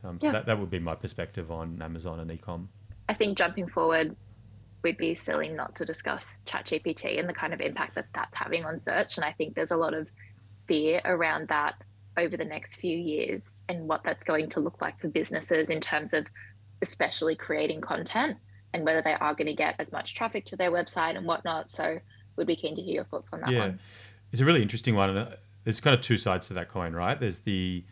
Um, 0.05 0.21
so 0.21 0.29
Yeah. 0.29 0.33
that, 0.33 0.47
that 0.47 0.59
would 0.59 0.71
be 0.71 0.79
my 0.79 0.95
perspective 0.95 1.51
on 1.51 1.81
Amazon 1.83 2.21
and 2.21 2.31
ecom. 2.31 2.69
I 3.09 3.15
think 3.15 3.37
jumping 3.37 3.67
forward, 3.69 4.15
we'd 4.83 4.99
be 4.99 5.15
silly 5.15 5.49
not 5.49 5.75
to 5.77 5.85
discuss 5.85 6.39
ChatGPT 6.47 7.19
and 7.19 7.29
the 7.29 7.33
kind 7.35 7.53
of 7.53 7.61
impact 7.61 7.95
that 7.97 8.07
that's 8.15 8.37
having 8.37 8.65
on 8.65 8.79
search. 8.79 9.17
And 9.17 9.25
I 9.25 9.33
think 9.33 9.55
there's 9.55 9.73
a 9.73 9.77
lot 9.77 9.95
of 9.95 10.11
fear 10.69 11.01
around 11.05 11.49
that 11.49 11.75
over 12.17 12.37
the 12.37 12.45
next 12.45 12.77
few 12.77 12.97
years 12.97 13.59
and 13.69 13.89
what 13.89 14.03
that's 14.05 14.25
going 14.25 14.51
to 14.51 14.61
look 14.61 14.81
like 14.81 15.01
for 15.01 15.09
businesses 15.09 15.71
in 15.71 15.81
terms 15.81 16.13
of 16.13 16.27
especially 16.83 17.35
creating 17.35 17.81
content 17.81 18.37
and 18.73 18.85
whether 18.85 19.03
they 19.03 19.15
are 19.15 19.35
going 19.35 19.47
to 19.47 19.55
get 19.55 19.75
as 19.79 19.91
much 19.91 20.15
traffic 20.15 20.45
to 20.47 20.57
their 20.57 20.71
website 20.71 21.17
and 21.17 21.27
whatnot. 21.27 21.71
So 21.71 21.99
we'd 22.37 22.47
be 22.47 22.57
keen 22.57 22.77
to 22.77 22.83
hear 22.83 22.95
your 22.95 23.05
thoughts 23.05 23.33
on 23.33 23.41
that 23.41 23.51
yeah, 23.51 23.59
one. 23.61 23.81
it's 24.33 24.41
a 24.41 24.45
really 24.45 24.63
interesting 24.63 24.95
one. 24.95 25.35
There's 25.65 25.81
kind 25.81 25.95
of 25.95 26.01
two 26.01 26.17
sides 26.17 26.47
to 26.49 26.55
that 26.55 26.69
coin, 26.69 26.93
right? 26.93 27.19
There's 27.19 27.41
the 27.41 27.85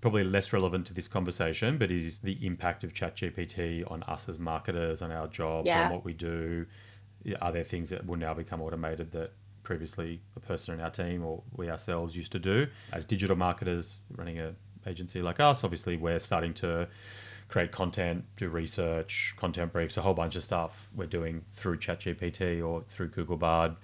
probably 0.00 0.24
less 0.24 0.52
relevant 0.52 0.86
to 0.86 0.94
this 0.94 1.08
conversation, 1.08 1.78
but 1.78 1.90
is 1.90 2.20
the 2.20 2.38
impact 2.46 2.84
of 2.84 2.92
ChatGPT 2.94 3.90
on 3.90 4.02
us 4.04 4.28
as 4.28 4.38
marketers, 4.38 5.02
on 5.02 5.10
our 5.10 5.26
jobs, 5.26 5.66
Yeah. 5.66 5.86
on 5.86 5.92
what 5.92 6.04
we 6.04 6.12
do. 6.12 6.66
Are 7.40 7.50
there 7.50 7.64
things 7.64 7.88
that 7.90 8.06
will 8.06 8.16
now 8.16 8.34
become 8.34 8.60
automated 8.62 9.10
that 9.12 9.32
previously 9.64 10.20
a 10.36 10.40
person 10.40 10.74
in 10.74 10.80
our 10.80 10.90
team 10.90 11.24
or 11.24 11.42
we 11.56 11.68
ourselves 11.70 12.14
used 12.16 12.30
to 12.32 12.38
do? 12.38 12.68
As 12.92 13.04
digital 13.04 13.34
marketers 13.36 14.00
running 14.16 14.38
a 14.38 14.54
agency 14.86 15.20
like 15.22 15.40
us, 15.40 15.64
obviously 15.64 15.96
we're 15.96 16.20
starting 16.20 16.54
to 16.54 16.86
create 17.48 17.72
content, 17.72 18.24
do 18.36 18.48
research, 18.48 19.34
content 19.36 19.72
briefs, 19.72 19.96
a 19.96 20.02
whole 20.02 20.14
bunch 20.14 20.36
of 20.36 20.44
stuff 20.44 20.88
we're 20.94 21.06
doing 21.06 21.44
through 21.52 21.78
ChatGPT 21.78 22.64
or 22.64 22.82
through 22.82 23.08
Google 23.08 23.36
Bard. 23.36 23.74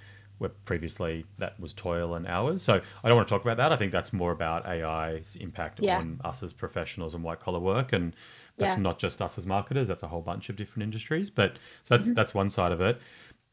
Where 0.42 0.48
previously 0.64 1.24
that 1.38 1.58
was 1.60 1.72
toil 1.72 2.16
and 2.16 2.26
hours. 2.26 2.62
So 2.62 2.80
I 3.04 3.08
don't 3.08 3.16
want 3.16 3.28
to 3.28 3.32
talk 3.32 3.42
about 3.42 3.58
that. 3.58 3.70
I 3.70 3.76
think 3.76 3.92
that's 3.92 4.12
more 4.12 4.32
about 4.32 4.66
AI's 4.66 5.36
impact 5.36 5.78
Yeah. 5.80 5.98
on 5.98 6.20
us 6.24 6.42
as 6.42 6.52
professionals 6.52 7.14
and 7.14 7.22
white 7.22 7.38
collar 7.38 7.60
work. 7.60 7.92
And 7.92 8.16
that's 8.56 8.74
Yeah. 8.74 8.82
not 8.82 8.98
just 8.98 9.22
us 9.22 9.38
as 9.38 9.46
marketers, 9.46 9.86
that's 9.86 10.02
a 10.02 10.08
whole 10.08 10.20
bunch 10.20 10.48
of 10.48 10.56
different 10.56 10.82
industries. 10.82 11.30
But 11.30 11.58
so 11.84 11.94
that's 11.96 12.08
Mm-hmm. 12.08 12.14
that's 12.14 12.34
one 12.34 12.50
side 12.50 12.72
of 12.72 12.80
it. 12.80 13.00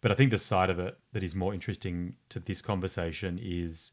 But 0.01 0.11
I 0.11 0.15
think 0.15 0.31
the 0.31 0.39
side 0.39 0.71
of 0.71 0.79
it 0.79 0.97
that 1.13 1.21
is 1.21 1.35
more 1.35 1.53
interesting 1.53 2.15
to 2.29 2.39
this 2.39 2.59
conversation 2.59 3.37
is 3.39 3.91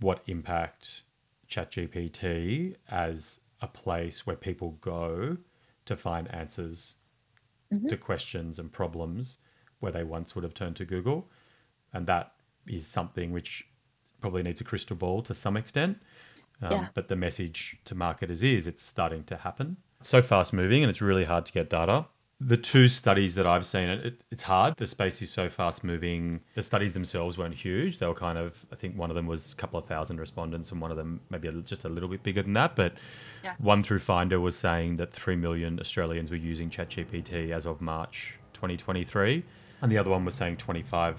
what 0.00 0.20
impact 0.26 1.04
ChatGPT 1.48 2.74
as 2.88 3.38
a 3.60 3.68
place 3.68 4.26
where 4.26 4.34
people 4.34 4.72
go 4.80 5.36
to 5.84 5.96
find 5.96 6.28
answers 6.34 6.96
Mm-hmm. 7.72 7.86
to 7.86 7.96
questions 7.96 8.58
and 8.58 8.70
problems 8.70 9.38
where 9.80 9.90
they 9.92 10.04
once 10.04 10.34
would 10.34 10.44
have 10.44 10.52
turned 10.52 10.76
to 10.76 10.84
Google. 10.84 11.30
And 11.92 12.06
that 12.06 12.32
is 12.66 12.86
something 12.86 13.32
which 13.32 13.66
probably 14.20 14.42
needs 14.42 14.60
a 14.60 14.64
crystal 14.64 14.96
ball 14.96 15.22
to 15.22 15.34
some 15.34 15.56
extent. 15.56 15.98
Um, 16.62 16.72
Yeah. 16.72 16.88
But 16.94 17.08
the 17.08 17.16
message 17.16 17.76
to 17.86 17.94
marketers 17.94 18.42
is 18.42 18.66
it's 18.66 18.82
starting 18.82 19.24
to 19.24 19.36
happen. 19.36 19.76
It's 20.00 20.08
So 20.08 20.22
fast 20.22 20.52
moving 20.52 20.82
and 20.82 20.90
it's 20.90 21.02
really 21.02 21.24
hard 21.24 21.44
to 21.46 21.52
get 21.52 21.68
data. 21.70 22.06
The 22.40 22.56
two 22.56 22.88
studies 22.88 23.36
that 23.36 23.46
I've 23.46 23.64
seen, 23.64 23.88
it, 23.88 24.04
it, 24.06 24.24
it's 24.32 24.42
hard. 24.42 24.76
The 24.76 24.86
space 24.88 25.22
is 25.22 25.30
so 25.30 25.48
fast 25.48 25.84
moving. 25.84 26.40
The 26.56 26.62
studies 26.64 26.92
themselves 26.92 27.38
weren't 27.38 27.54
huge. 27.54 27.98
They 27.98 28.06
were 28.06 28.14
kind 28.14 28.36
of, 28.36 28.66
I 28.72 28.74
think 28.74 28.96
one 28.96 29.10
of 29.10 29.14
them 29.16 29.26
was 29.26 29.52
a 29.52 29.56
couple 29.56 29.78
of 29.78 29.86
thousand 29.86 30.18
respondents 30.18 30.72
and 30.72 30.80
one 30.80 30.90
of 30.90 30.96
them 30.96 31.20
maybe 31.30 31.46
a, 31.46 31.52
just 31.52 31.84
a 31.84 31.88
little 31.88 32.08
bit 32.08 32.22
bigger 32.24 32.42
than 32.42 32.54
that. 32.54 32.74
But 32.74 32.94
Yeah. 33.44 33.54
one 33.58 33.82
through 33.84 34.00
Finder 34.00 34.40
was 34.40 34.56
saying 34.56 34.96
that 34.96 35.12
3 35.12 35.36
million 35.36 35.78
Australians 35.78 36.30
were 36.30 36.36
using 36.36 36.68
ChatGPT 36.70 37.50
as 37.52 37.64
of 37.66 37.80
March 37.80 38.34
2023. 38.54 39.44
And 39.82 39.90
the 39.90 39.98
other 39.98 40.10
one 40.10 40.24
was 40.24 40.34
saying 40.34 40.56
25% 40.58 41.16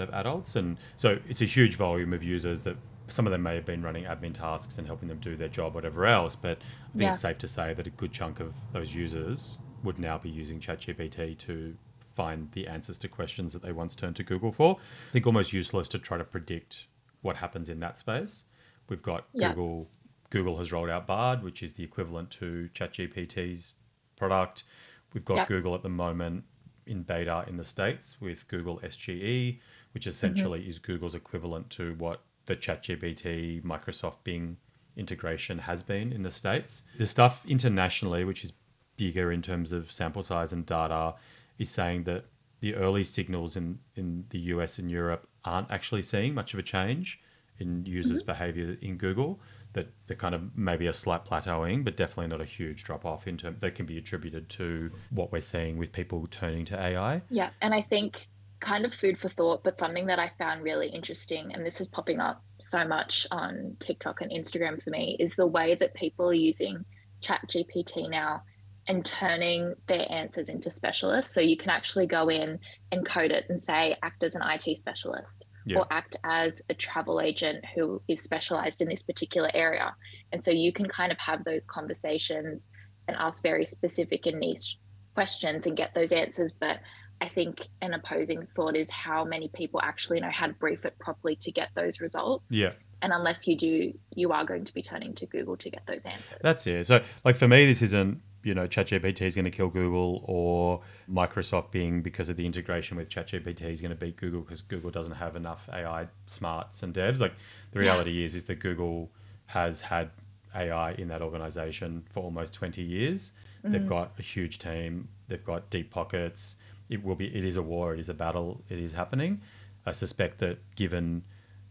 of 0.00 0.10
adults. 0.10 0.56
And 0.56 0.76
so 0.96 1.18
it's 1.28 1.42
a 1.42 1.46
huge 1.46 1.76
volume 1.76 2.12
of 2.12 2.22
users 2.22 2.62
that 2.62 2.76
some 3.08 3.26
of 3.26 3.30
them 3.32 3.42
may 3.42 3.54
have 3.54 3.66
been 3.66 3.82
running 3.82 4.04
admin 4.04 4.32
tasks 4.32 4.78
and 4.78 4.86
helping 4.86 5.08
them 5.08 5.18
do 5.18 5.36
their 5.36 5.48
job, 5.48 5.74
whatever 5.74 6.06
else. 6.06 6.34
But 6.34 6.58
I 6.58 6.92
think 6.92 7.02
Yeah. 7.02 7.10
it's 7.12 7.20
safe 7.20 7.38
to 7.38 7.48
say 7.48 7.74
that 7.74 7.86
a 7.86 7.90
good 7.90 8.12
chunk 8.12 8.40
of 8.40 8.54
those 8.72 8.94
users 8.94 9.58
would 9.82 9.98
now 9.98 10.16
be 10.18 10.30
using 10.30 10.60
ChatGPT 10.60 11.36
to 11.38 11.76
find 12.14 12.50
the 12.52 12.66
answers 12.66 12.98
to 12.98 13.08
questions 13.08 13.52
that 13.52 13.62
they 13.62 13.72
once 13.72 13.94
turned 13.94 14.16
to 14.16 14.22
Google 14.22 14.52
for. 14.52 14.76
I 14.78 15.12
think 15.12 15.26
almost 15.26 15.52
useless 15.52 15.88
to 15.88 15.98
try 15.98 16.18
to 16.18 16.24
predict 16.24 16.86
what 17.22 17.36
happens 17.36 17.68
in 17.68 17.80
that 17.80 17.96
space. 17.96 18.44
We've 18.88 19.02
got 19.02 19.26
Yeah. 19.32 19.48
Google. 19.50 19.88
Google 20.30 20.58
has 20.58 20.70
rolled 20.72 20.90
out 20.90 21.06
Bard, 21.06 21.42
which 21.42 21.62
is 21.62 21.72
the 21.74 21.82
equivalent 21.84 22.30
to 22.32 22.68
ChatGPT's 22.74 23.74
product. 24.16 24.64
We've 25.12 25.24
got 25.24 25.36
Yeah. 25.36 25.46
Google 25.46 25.74
at 25.74 25.82
the 25.82 25.88
moment 25.88 26.44
in 26.90 27.02
beta 27.02 27.44
in 27.46 27.56
the 27.56 27.64
States 27.64 28.20
with 28.20 28.46
Google 28.48 28.80
SGE, 28.80 29.60
which 29.92 30.02
mm-hmm. 30.02 30.10
essentially 30.10 30.66
is 30.66 30.78
Google's 30.78 31.14
equivalent 31.14 31.70
to 31.70 31.94
what 31.94 32.20
the 32.46 32.56
ChatGPT, 32.56 33.62
Microsoft 33.62 34.18
Bing 34.24 34.56
integration 34.96 35.58
has 35.58 35.82
been 35.82 36.12
in 36.12 36.22
the 36.22 36.30
States. 36.30 36.82
The 36.98 37.06
stuff 37.06 37.44
internationally, 37.46 38.24
which 38.24 38.44
is 38.44 38.52
bigger 38.96 39.32
in 39.32 39.40
terms 39.40 39.72
of 39.72 39.90
sample 39.90 40.22
size 40.22 40.52
and 40.52 40.66
data, 40.66 41.14
is 41.58 41.70
saying 41.70 42.04
that 42.04 42.24
the 42.60 42.74
early 42.74 43.04
signals 43.04 43.56
in, 43.56 43.78
in 43.96 44.24
the 44.30 44.38
US 44.54 44.78
and 44.78 44.90
Europe 44.90 45.28
aren't 45.44 45.70
actually 45.70 46.02
seeing 46.02 46.34
much 46.34 46.52
of 46.52 46.60
a 46.60 46.62
change 46.62 47.20
in 47.58 47.84
users' 47.86 48.22
mm-hmm. 48.22 48.32
behavior 48.32 48.76
in 48.82 48.96
Google. 48.96 49.40
That 49.72 49.88
they're 50.06 50.16
kind 50.16 50.34
of 50.34 50.56
maybe 50.56 50.88
a 50.88 50.92
slight 50.92 51.24
plateauing, 51.24 51.84
but 51.84 51.96
definitely 51.96 52.26
not 52.26 52.40
a 52.40 52.44
huge 52.44 52.82
drop 52.82 53.04
off 53.04 53.28
in 53.28 53.36
terms 53.36 53.60
that 53.60 53.76
can 53.76 53.86
be 53.86 53.98
attributed 53.98 54.48
to 54.50 54.90
what 55.10 55.30
we're 55.30 55.40
seeing 55.40 55.78
with 55.78 55.92
people 55.92 56.26
turning 56.30 56.64
to 56.66 56.80
AI. 56.80 57.22
Yeah, 57.30 57.50
and 57.62 57.72
I 57.72 57.82
think 57.82 58.26
kind 58.60 58.84
of 58.84 58.94
food 58.94 59.16
for 59.16 59.28
thought, 59.28 59.64
but 59.64 59.78
something 59.78 60.06
that 60.06 60.18
I 60.18 60.32
found 60.38 60.62
really 60.62 60.88
interesting, 60.88 61.52
and 61.54 61.64
this 61.64 61.80
is 61.80 61.88
popping 61.88 62.20
up 62.20 62.42
so 62.58 62.84
much 62.86 63.26
on 63.30 63.76
TikTok 63.80 64.20
and 64.20 64.30
Instagram 64.30 64.82
for 64.82 64.90
me, 64.90 65.16
is 65.18 65.36
the 65.36 65.46
way 65.46 65.74
that 65.76 65.94
people 65.94 66.28
are 66.28 66.34
using 66.34 66.84
Chat 67.20 67.40
GPT 67.48 68.08
now 68.08 68.42
and 68.88 69.04
turning 69.04 69.74
their 69.86 70.10
answers 70.10 70.48
into 70.48 70.70
specialists. 70.70 71.34
So 71.34 71.40
you 71.40 71.56
can 71.56 71.70
actually 71.70 72.06
go 72.06 72.28
in 72.28 72.58
and 72.92 73.04
code 73.06 73.30
it 73.30 73.46
and 73.48 73.60
say, 73.60 73.96
act 74.02 74.22
as 74.22 74.34
an 74.34 74.42
IT 74.42 74.76
specialist 74.76 75.44
Yeah. 75.66 75.78
or 75.78 75.86
act 75.90 76.16
as 76.24 76.60
a 76.68 76.74
travel 76.74 77.20
agent 77.20 77.64
who 77.74 78.02
is 78.08 78.22
specialized 78.22 78.80
in 78.80 78.88
this 78.88 79.02
particular 79.02 79.50
area. 79.54 79.94
And 80.32 80.42
so 80.42 80.50
you 80.50 80.72
can 80.72 80.88
kind 80.88 81.12
of 81.12 81.18
have 81.18 81.44
those 81.44 81.66
conversations 81.66 82.70
and 83.06 83.16
ask 83.16 83.42
very 83.42 83.64
specific 83.64 84.26
and 84.26 84.40
niche 84.40 84.78
questions 85.14 85.66
and 85.66 85.76
get 85.76 85.94
those 85.94 86.12
answers. 86.12 86.52
But 86.58 86.80
I 87.20 87.28
think 87.28 87.68
an 87.82 87.92
opposing 87.92 88.46
thought 88.56 88.76
is 88.76 88.90
how 88.90 89.24
many 89.24 89.48
people 89.48 89.80
actually 89.82 90.20
know 90.20 90.30
how 90.30 90.46
to 90.46 90.52
brief 90.54 90.84
it 90.84 90.98
properly 90.98 91.36
to 91.36 91.52
get 91.52 91.68
those 91.74 92.00
results. 92.00 92.50
Yeah. 92.50 92.72
And 93.02 93.12
unless 93.12 93.46
you 93.46 93.56
do, 93.56 93.92
you 94.14 94.32
are 94.32 94.44
going 94.44 94.64
to 94.64 94.74
be 94.74 94.82
turning 94.82 95.14
to 95.14 95.26
Google 95.26 95.56
to 95.58 95.70
get 95.70 95.86
those 95.86 96.04
answers. 96.04 96.38
That's 96.42 96.66
it. 96.66 96.86
So, 96.86 97.02
like 97.24 97.36
for 97.36 97.48
me, 97.48 97.66
this 97.66 97.82
isn't 97.82 98.20
you 98.42 98.54
know 98.54 98.66
ChatGPT 98.66 99.22
is 99.22 99.34
going 99.34 99.44
to 99.44 99.50
kill 99.50 99.68
Google 99.68 100.22
or 100.24 100.80
Microsoft 101.10 101.70
Bing 101.70 102.00
because 102.02 102.28
of 102.28 102.36
the 102.36 102.46
integration 102.46 102.96
with 102.96 103.08
ChatGPT 103.08 103.62
is 103.62 103.80
going 103.80 103.90
to 103.90 103.96
beat 103.96 104.16
Google 104.16 104.40
because 104.40 104.62
Google 104.62 104.90
doesn't 104.90 105.14
have 105.14 105.36
enough 105.36 105.68
AI 105.72 106.08
smarts 106.26 106.82
and 106.82 106.94
devs. 106.94 107.20
Like 107.20 107.34
the 107.72 107.80
Yeah. 107.80 107.86
reality 107.90 108.24
is, 108.24 108.34
is 108.34 108.44
that 108.44 108.56
Google 108.60 109.10
has 109.46 109.80
had 109.80 110.10
AI 110.54 110.92
in 110.92 111.08
that 111.08 111.22
organization 111.22 112.02
for 112.10 112.22
almost 112.22 112.54
20 112.54 112.82
years. 112.82 113.32
They've 113.62 113.80
mm-hmm. 113.80 113.88
got 113.88 114.12
a 114.18 114.22
huge 114.22 114.58
team. 114.58 115.08
They've 115.28 115.44
got 115.44 115.68
deep 115.70 115.90
pockets. 115.90 116.56
It 116.88 117.04
will 117.04 117.14
be. 117.14 117.26
It 117.26 117.44
is 117.44 117.56
a 117.56 117.62
war. 117.62 117.94
It 117.94 118.00
is 118.00 118.08
a 118.08 118.14
battle. 118.14 118.62
It 118.68 118.78
is 118.78 118.92
happening. 118.92 119.42
I 119.86 119.92
suspect 119.92 120.38
that 120.38 120.58
given 120.76 121.22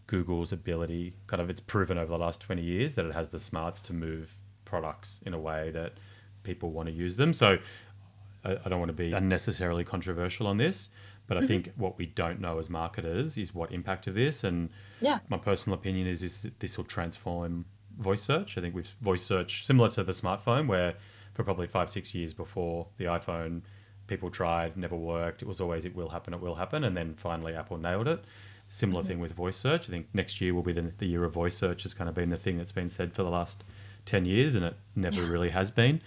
Google's 0.07 0.51
ability, 0.51 1.15
kind 1.27 1.41
of, 1.41 1.49
it's 1.49 1.59
proven 1.59 1.97
over 1.97 2.11
the 2.11 2.17
last 2.17 2.41
20 2.41 2.61
years 2.61 2.95
that 2.95 3.05
it 3.05 3.13
has 3.13 3.29
the 3.29 3.39
smarts 3.39 3.81
to 3.81 3.93
move 3.93 4.35
products 4.65 5.19
in 5.25 5.33
a 5.33 5.39
way 5.39 5.71
that 5.71 5.93
people 6.43 6.71
want 6.71 6.87
to 6.87 6.93
use 6.93 7.15
them. 7.15 7.33
So 7.33 7.57
I, 8.43 8.57
I 8.65 8.69
don't 8.69 8.79
want 8.79 8.89
to 8.89 8.93
be 8.93 9.11
unnecessarily 9.13 9.83
controversial 9.83 10.47
on 10.47 10.57
this, 10.57 10.89
but 11.27 11.37
I 11.37 11.41
mm-hmm. 11.41 11.47
think 11.47 11.71
what 11.75 11.97
we 11.97 12.07
don't 12.07 12.39
know 12.39 12.59
as 12.59 12.69
marketers 12.69 13.37
is 13.37 13.53
what 13.53 13.71
impact 13.71 14.07
of 14.07 14.15
this. 14.15 14.43
And 14.43 14.69
Yeah. 15.01 15.19
my 15.29 15.37
personal 15.37 15.77
opinion 15.77 16.07
is, 16.07 16.23
is 16.23 16.41
that 16.43 16.59
this 16.59 16.77
will 16.77 16.85
transform 16.85 17.65
voice 17.99 18.23
search. 18.23 18.57
I 18.57 18.61
think 18.61 18.75
with 18.75 18.89
voice 19.01 19.23
search, 19.23 19.65
similar 19.65 19.89
to 19.91 20.03
the 20.03 20.13
smartphone, 20.13 20.67
where 20.67 20.95
for 21.33 21.43
probably 21.43 21.67
five, 21.67 21.89
six 21.89 22.13
years 22.15 22.33
before 22.33 22.87
the 22.97 23.05
iPhone, 23.05 23.61
people 24.07 24.29
tried, 24.29 24.75
never 24.75 24.95
worked. 24.95 25.41
It 25.41 25.47
was 25.47 25.61
always, 25.61 25.85
it 25.85 25.95
will 25.95 26.09
happen, 26.09 26.33
it 26.33 26.41
will 26.41 26.55
happen. 26.55 26.83
And 26.83 26.97
then 26.97 27.13
finally, 27.15 27.53
Apple 27.55 27.77
nailed 27.77 28.07
it. 28.07 28.23
Similar 28.67 29.01
mm-hmm. 29.01 29.07
thing 29.07 29.19
with 29.19 29.33
voice 29.33 29.57
search. 29.57 29.87
I 29.89 29.91
think 29.91 30.07
next 30.13 30.41
year 30.41 30.53
will 30.53 30.63
be 30.63 30.73
the, 30.73 30.91
the 30.97 31.05
year 31.05 31.23
of 31.23 31.33
voice 31.33 31.57
search, 31.57 31.83
has 31.83 31.93
kind 31.93 32.09
of 32.09 32.15
been 32.15 32.29
the 32.29 32.37
thing 32.37 32.57
that's 32.57 32.71
been 32.71 32.89
said 32.89 33.13
for 33.13 33.23
the 33.23 33.29
last 33.29 33.63
10 34.05 34.25
years, 34.25 34.55
and 34.55 34.65
it 34.65 34.75
never 34.95 35.21
Yeah. 35.21 35.27
really 35.27 35.49
has 35.49 35.71
been. 35.71 36.01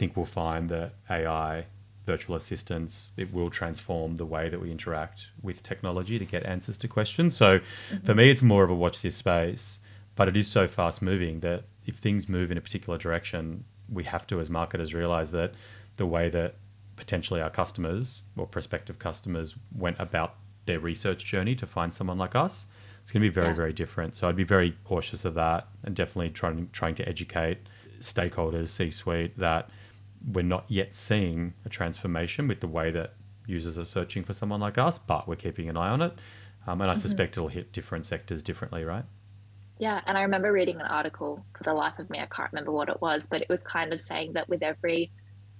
I 0.00 0.02
think 0.02 0.16
we'll 0.16 0.24
find 0.24 0.70
that 0.70 0.94
AI, 1.10 1.66
virtual 2.06 2.34
assistants, 2.34 3.10
it 3.18 3.30
will 3.34 3.50
transform 3.50 4.16
the 4.16 4.24
way 4.24 4.48
that 4.48 4.58
we 4.58 4.70
interact 4.70 5.26
with 5.42 5.62
technology 5.62 6.18
to 6.18 6.24
get 6.24 6.42
answers 6.46 6.78
to 6.78 6.88
questions. 6.88 7.36
So 7.36 7.58
mm-hmm. 7.58 8.06
for 8.06 8.14
me, 8.14 8.30
it's 8.30 8.40
more 8.40 8.64
of 8.64 8.70
a 8.70 8.74
watch 8.74 9.02
this 9.02 9.16
space, 9.16 9.78
but 10.16 10.26
it 10.26 10.38
is 10.38 10.48
so 10.48 10.66
fast 10.66 11.02
moving 11.02 11.40
that 11.40 11.64
if 11.84 11.96
things 11.96 12.30
move 12.30 12.50
in 12.50 12.56
a 12.56 12.62
particular 12.62 12.96
direction, 12.96 13.62
we 13.92 14.02
have 14.04 14.26
to, 14.28 14.40
as 14.40 14.48
marketers, 14.48 14.94
realize 14.94 15.32
that 15.32 15.52
the 15.98 16.06
way 16.06 16.30
that 16.30 16.54
potentially 16.96 17.42
our 17.42 17.50
customers 17.50 18.22
or 18.38 18.46
prospective 18.46 18.98
customers 18.98 19.54
went 19.76 19.96
about 20.00 20.36
their 20.64 20.80
research 20.80 21.26
journey 21.26 21.54
to 21.56 21.66
find 21.66 21.92
someone 21.92 22.16
like 22.16 22.34
us, 22.34 22.64
it's 23.02 23.12
going 23.12 23.20
to 23.20 23.28
be 23.28 23.34
very, 23.34 23.48
Yeah. 23.48 23.52
very 23.54 23.74
different. 23.74 24.16
So 24.16 24.26
I'd 24.26 24.34
be 24.34 24.44
very 24.44 24.74
cautious 24.84 25.26
of 25.26 25.34
that 25.34 25.68
and 25.84 25.94
definitely 25.94 26.30
trying 26.30 26.70
trying 26.72 26.94
to 26.94 27.06
educate 27.06 27.58
stakeholders, 28.00 28.68
C-suite, 28.68 29.36
that 29.36 29.68
we're 30.26 30.42
not 30.42 30.64
yet 30.68 30.94
seeing 30.94 31.54
a 31.64 31.68
transformation 31.68 32.48
with 32.48 32.60
the 32.60 32.68
way 32.68 32.90
that 32.90 33.14
users 33.46 33.78
are 33.78 33.84
searching 33.84 34.22
for 34.24 34.32
someone 34.32 34.60
like 34.60 34.78
us, 34.78 34.98
but 34.98 35.26
we're 35.26 35.36
keeping 35.36 35.68
an 35.68 35.76
eye 35.76 35.88
on 35.88 36.02
it. 36.02 36.12
Um, 36.66 36.80
and 36.80 36.90
I 36.90 36.94
suspect 36.94 37.36
it'll 37.36 37.48
hit 37.48 37.72
different 37.72 38.06
sectors 38.06 38.42
differently, 38.42 38.84
right? 38.84 39.04
Yeah, 39.78 40.02
and 40.06 40.18
I 40.18 40.22
remember 40.22 40.52
reading 40.52 40.76
an 40.76 40.86
article 40.86 41.44
for 41.56 41.64
the 41.64 41.72
life 41.72 41.98
of 41.98 42.10
me, 42.10 42.18
I 42.18 42.26
can't 42.26 42.52
remember 42.52 42.70
what 42.70 42.90
it 42.90 43.00
was, 43.00 43.26
but 43.26 43.40
it 43.40 43.48
was 43.48 43.62
kind 43.62 43.94
of 43.94 44.00
saying 44.00 44.34
that 44.34 44.46
with 44.48 44.62
every 44.62 45.10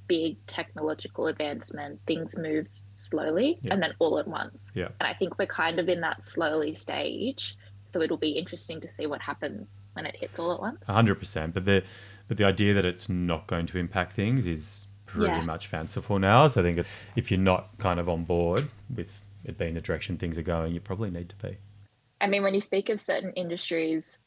big 0.09 0.37
technological 0.47 1.29
advancement, 1.29 2.01
things 2.07 2.37
move 2.37 2.69
slowly 2.97 3.59
Yeah. 3.63 3.73
and 3.73 3.83
then 3.83 3.95
all 3.99 4.19
at 4.19 4.29
once. 4.29 4.73
Yeah. 4.75 4.89
And 5.01 5.09
I 5.09 5.15
think 5.15 5.39
we're 5.39 5.47
kind 5.47 5.79
of 5.79 5.89
in 5.89 6.01
that 6.03 6.23
slowly 6.23 6.75
stage. 6.75 7.57
So 7.87 8.03
it'll 8.03 8.17
be 8.19 8.33
interesting 8.33 8.81
to 8.83 8.89
see 8.89 9.07
what 9.07 9.21
happens 9.23 9.83
when 9.95 10.07
it 10.07 10.15
hits 10.17 10.39
all 10.39 10.53
at 10.53 10.61
once. 10.61 10.87
Hundred 10.87 11.17
percent. 11.17 11.55
But 11.55 11.65
the 11.65 11.83
But 12.31 12.37
the 12.37 12.45
idea 12.45 12.75
that 12.75 12.85
it's 12.85 13.09
not 13.09 13.49
going 13.49 13.67
to 13.67 13.79
impact 13.79 14.13
things 14.13 14.47
is 14.47 14.87
pretty 15.05 15.33
Yeah. 15.33 15.41
much 15.41 15.67
fanciful 15.67 16.21
now. 16.21 16.47
So 16.47 16.61
I 16.61 16.63
think 16.63 16.79
if- 16.79 17.11
if 17.17 17.29
you're 17.29 17.41
not 17.41 17.77
kind 17.79 17.99
of 17.99 18.09
on 18.09 18.23
board 18.23 18.69
with 18.89 19.25
it 19.43 19.59
being 19.59 19.75
the 19.75 19.81
direction 19.81 20.17
things 20.17 20.39
are 20.39 20.43
going, 20.43 20.73
you 20.73 20.79
probably 20.81 21.11
need 21.11 21.29
to 21.31 21.37
be. 21.45 21.57
I 22.21 22.29
mean, 22.29 22.45
when 22.45 22.55
you 22.55 22.61
speak 22.61 22.89
of 22.89 23.01
certain 23.01 23.33
industries, 23.33 24.21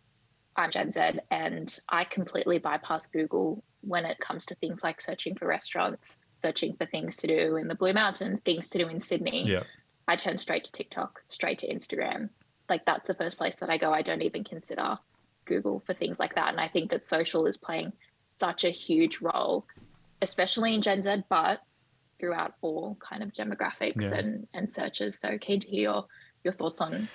I'm 0.57 0.69
Gen 0.69 0.91
Z 0.91 0.99
and 1.31 1.79
I 1.87 2.03
completely 2.03 2.57
bypass 2.59 3.07
Google 3.07 3.63
when 3.79 4.03
it 4.03 4.19
comes 4.19 4.45
to 4.47 4.55
things 4.55 4.83
like 4.83 4.99
searching 4.99 5.35
for 5.35 5.47
restaurants, 5.47 6.17
searching 6.35 6.75
for 6.75 6.85
things 6.85 7.15
to 7.17 7.27
do 7.27 7.55
in 7.55 7.69
the 7.69 7.75
Blue 7.75 7.93
Mountains, 7.93 8.41
things 8.41 8.67
to 8.71 8.79
do 8.79 8.89
in 8.89 8.99
Sydney. 8.99 9.47
Yeah. 9.49 9.63
I 10.09 10.17
turn 10.17 10.37
straight 10.37 10.65
to 10.65 10.73
TikTok, 10.73 11.23
straight 11.29 11.59
to 11.59 11.73
Instagram. 11.73 12.31
Like 12.67 12.83
that's 12.83 13.07
the 13.07 13.13
first 13.15 13.37
place 13.37 13.55
that 13.61 13.69
I 13.69 13.77
go. 13.77 13.93
I 13.93 14.01
don't 14.01 14.23
even 14.23 14.43
consider 14.43 14.99
Google 15.45 15.79
for 15.85 15.93
things 15.93 16.19
like 16.19 16.35
that. 16.35 16.49
And 16.49 16.59
I 16.59 16.67
think 16.67 16.91
that 16.91 17.03
social 17.05 17.45
is 17.45 17.57
playing 17.57 17.93
such 18.21 18.63
a 18.63 18.69
huge 18.69 19.19
role, 19.21 19.65
especially 20.21 20.73
in 20.73 20.81
Gen 20.81 21.03
Z, 21.03 21.23
but 21.29 21.61
throughout 22.19 22.53
all 22.61 22.97
kind 22.99 23.23
of 23.23 23.33
demographics 23.33 24.01
Yeah. 24.01 24.15
and, 24.15 24.47
and 24.53 24.69
searches. 24.69 25.19
So 25.19 25.37
keen 25.37 25.59
to 25.59 25.67
hear 25.67 25.81
your, 25.81 26.05
your 26.43 26.53
thoughts 26.53 26.79
on 26.81 27.09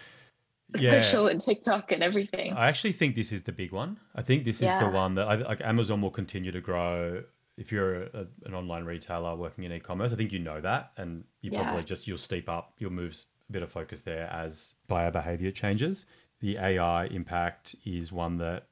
Yeah. 0.78 1.00
social 1.00 1.28
and 1.28 1.40
TikTok 1.40 1.92
and 1.92 2.02
everything. 2.02 2.52
I 2.52 2.68
actually 2.68 2.92
think 2.92 3.14
this 3.14 3.32
is 3.32 3.42
the 3.42 3.52
big 3.52 3.72
one. 3.72 3.98
I 4.14 4.22
think 4.22 4.44
this 4.44 4.56
is 4.56 4.62
Yeah. 4.62 4.80
the 4.80 4.90
one 4.90 5.14
that 5.14 5.26
I, 5.26 5.36
like 5.36 5.60
Amazon 5.62 6.02
will 6.02 6.10
continue 6.10 6.52
to 6.52 6.60
grow. 6.60 7.22
If 7.56 7.72
you're 7.72 8.02
a, 8.04 8.26
an 8.44 8.54
online 8.54 8.84
retailer 8.84 9.34
working 9.34 9.64
in 9.64 9.72
e-commerce, 9.72 10.12
I 10.12 10.16
think 10.16 10.30
you 10.30 10.38
know 10.38 10.60
that, 10.60 10.92
and 10.96 11.24
you 11.40 11.50
Yeah. 11.50 11.64
probably 11.64 11.84
just 11.84 12.06
you'll 12.06 12.18
steep 12.18 12.48
up, 12.48 12.74
you'll 12.78 12.92
move 12.92 13.16
a 13.48 13.52
bit 13.52 13.62
of 13.62 13.72
focus 13.72 14.02
there 14.02 14.28
as 14.30 14.74
buyer 14.88 15.10
behavior 15.10 15.50
changes. 15.50 16.04
The 16.40 16.58
AI 16.58 17.06
impact 17.06 17.74
is 17.84 18.12
one 18.12 18.38
that 18.38 18.66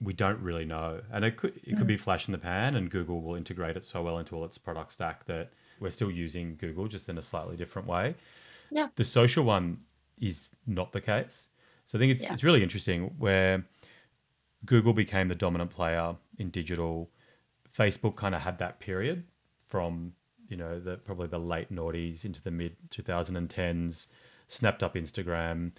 we 0.00 0.12
don't 0.12 0.40
really 0.40 0.64
know, 0.64 1.00
and 1.12 1.24
it 1.24 1.36
could 1.36 1.60
it 1.62 1.76
could 1.76 1.86
be 1.86 1.96
mm. 1.96 2.00
flash 2.00 2.26
in 2.26 2.32
the 2.32 2.38
pan, 2.38 2.74
and 2.74 2.90
Google 2.90 3.20
will 3.20 3.34
integrate 3.34 3.76
it 3.76 3.84
so 3.84 4.02
well 4.02 4.18
into 4.18 4.34
all 4.34 4.44
its 4.44 4.58
product 4.58 4.92
stack 4.92 5.26
that 5.26 5.50
we're 5.80 5.90
still 5.90 6.10
using 6.10 6.56
Google 6.56 6.88
just 6.88 7.08
in 7.08 7.18
a 7.18 7.22
slightly 7.22 7.56
different 7.56 7.86
way. 7.88 8.14
Yeah. 8.70 8.88
The 8.96 9.04
social 9.04 9.44
one 9.44 9.78
is 10.20 10.50
not 10.66 10.92
the 10.92 11.00
case. 11.00 11.48
So 11.86 11.98
I 11.98 12.00
think 12.00 12.12
it's 12.12 12.22
Yeah. 12.22 12.32
it's 12.32 12.44
really 12.44 12.62
interesting 12.62 13.14
where 13.18 13.64
Google 14.64 14.94
became 14.94 15.28
the 15.28 15.34
dominant 15.34 15.70
player 15.70 16.16
in 16.38 16.50
digital. 16.50 17.10
Facebook 17.76 18.16
kind 18.16 18.34
of 18.34 18.42
had 18.42 18.58
that 18.58 18.80
period 18.80 19.24
from 19.68 20.14
you 20.48 20.56
know 20.56 20.80
the 20.80 20.96
probably 20.96 21.28
the 21.28 21.38
late 21.38 21.72
noughties 21.72 22.24
into 22.24 22.42
the 22.42 22.50
mid 22.50 22.76
2010s. 22.90 24.08
Snapped 24.48 24.82
up 24.82 24.94
Instagram. 24.94 25.72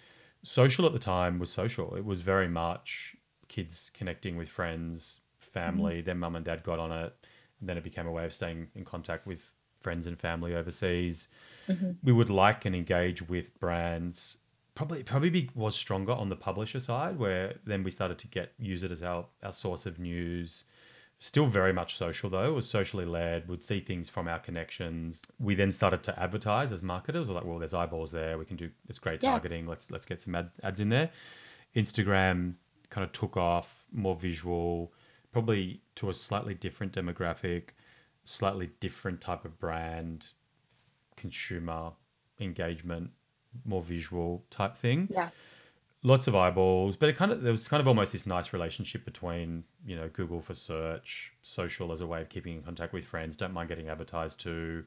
Social 0.44 0.86
at 0.86 0.94
the 0.94 1.00
time 1.00 1.40
was 1.40 1.52
social. 1.52 1.96
It 1.96 2.06
was 2.06 2.22
very 2.22 2.48
much 2.48 3.16
kids 3.48 3.92
connecting 3.94 4.36
with 4.36 4.50
friends, 4.50 5.22
family. 5.40 5.98
Mm-hmm. 5.98 6.06
Then 6.06 6.20
mum 6.20 6.36
and 6.36 6.46
dad 6.46 6.64
got 6.64 6.80
on 6.80 6.92
it, 6.92 7.14
and 7.60 7.70
then 7.70 7.78
it 7.78 7.84
became 7.84 8.08
a 8.08 8.12
way 8.12 8.26
of 8.26 8.34
staying 8.34 8.68
in 8.76 8.84
contact 8.84 9.26
with 9.26 9.54
friends 9.82 10.08
and 10.08 10.20
family 10.20 10.56
overseas. 10.56 11.28
Mm-hmm. 11.68 11.92
We 12.04 12.14
would 12.14 12.30
like 12.30 12.66
and 12.66 12.76
engage 12.76 13.22
with 13.22 13.58
brands. 13.60 14.38
Probably 14.76 15.04
probably 15.04 15.30
be, 15.30 15.50
was 15.54 15.76
stronger 15.76 16.14
on 16.14 16.28
the 16.28 16.36
publisher 16.36 16.80
side, 16.80 17.18
where 17.20 17.56
then 17.66 17.84
we 17.84 17.92
started 17.92 18.18
to 18.20 18.28
get 18.28 18.54
use 18.58 18.84
it 18.84 18.92
as 18.92 19.04
our 19.04 19.28
our 19.44 19.52
source 19.52 19.86
of 19.86 20.00
news. 20.00 20.64
Still 21.24 21.46
very 21.46 21.72
much 21.72 21.96
social 21.96 22.30
though. 22.30 22.50
It 22.50 22.54
was 22.54 22.70
socially 22.70 23.06
led. 23.06 23.48
Would 23.48 23.64
see 23.64 23.80
things 23.80 24.10
from 24.10 24.28
our 24.28 24.40
connections. 24.40 25.22
We 25.40 25.56
then 25.56 25.72
started 25.72 26.04
to 26.04 26.20
advertise 26.22 26.74
as 26.74 26.84
marketers. 26.84 27.30
We're 27.30 27.36
like, 27.36 27.46
well, 27.46 27.60
there's 27.60 27.74
eyeballs 27.74 28.12
there. 28.12 28.38
We 28.38 28.44
can 28.44 28.58
do. 28.58 28.70
It's 28.90 29.00
great 29.00 29.24
Yeah. 29.24 29.30
targeting. 29.32 29.66
Let's 29.66 29.90
let's 29.90 30.06
get 30.06 30.22
some 30.22 30.36
ad, 30.36 30.52
ads 30.64 30.82
in 30.82 30.90
there. 30.90 31.10
Instagram 31.78 32.56
kind 32.90 33.06
of 33.06 33.14
took 33.14 33.38
off, 33.38 33.86
more 33.94 34.18
visual, 34.18 34.92
probably 35.32 35.82
to 35.96 36.10
a 36.10 36.14
slightly 36.14 36.56
different 36.56 36.92
demographic, 36.92 37.70
slightly 38.26 38.72
different 38.82 39.22
type 39.22 39.46
of 39.46 39.58
brand, 39.60 40.28
consumer 41.16 41.94
engagement, 42.42 43.12
more 43.64 43.82
visual 43.82 44.44
type 44.50 44.76
thing 44.76 45.08
Yeah. 45.10 45.30
Lots 46.04 46.28
of 46.28 46.36
eyeballs, 46.36 46.96
but 46.96 47.10
it 47.10 47.16
kind 47.16 47.32
of 47.32 47.42
there 47.42 47.52
was 47.52 47.68
kind 47.68 47.82
of 47.82 47.88
almost 47.88 48.14
this 48.14 48.26
nice 48.26 48.54
relationship 48.54 49.06
between 49.06 49.64
you 49.86 49.96
know 49.96 50.10
Google 50.10 50.42
for 50.42 50.54
search, 50.54 51.32
social 51.42 51.92
as 51.92 52.02
a 52.02 52.08
way 52.08 52.22
of 52.22 52.30
keeping 52.30 52.56
in 52.58 52.62
contact 52.64 52.94
with 52.94 53.06
friends. 53.06 53.36
Don't 53.38 53.54
mind 53.54 53.70
getting 53.70 53.90
advertised 53.90 54.40
to, 54.42 54.84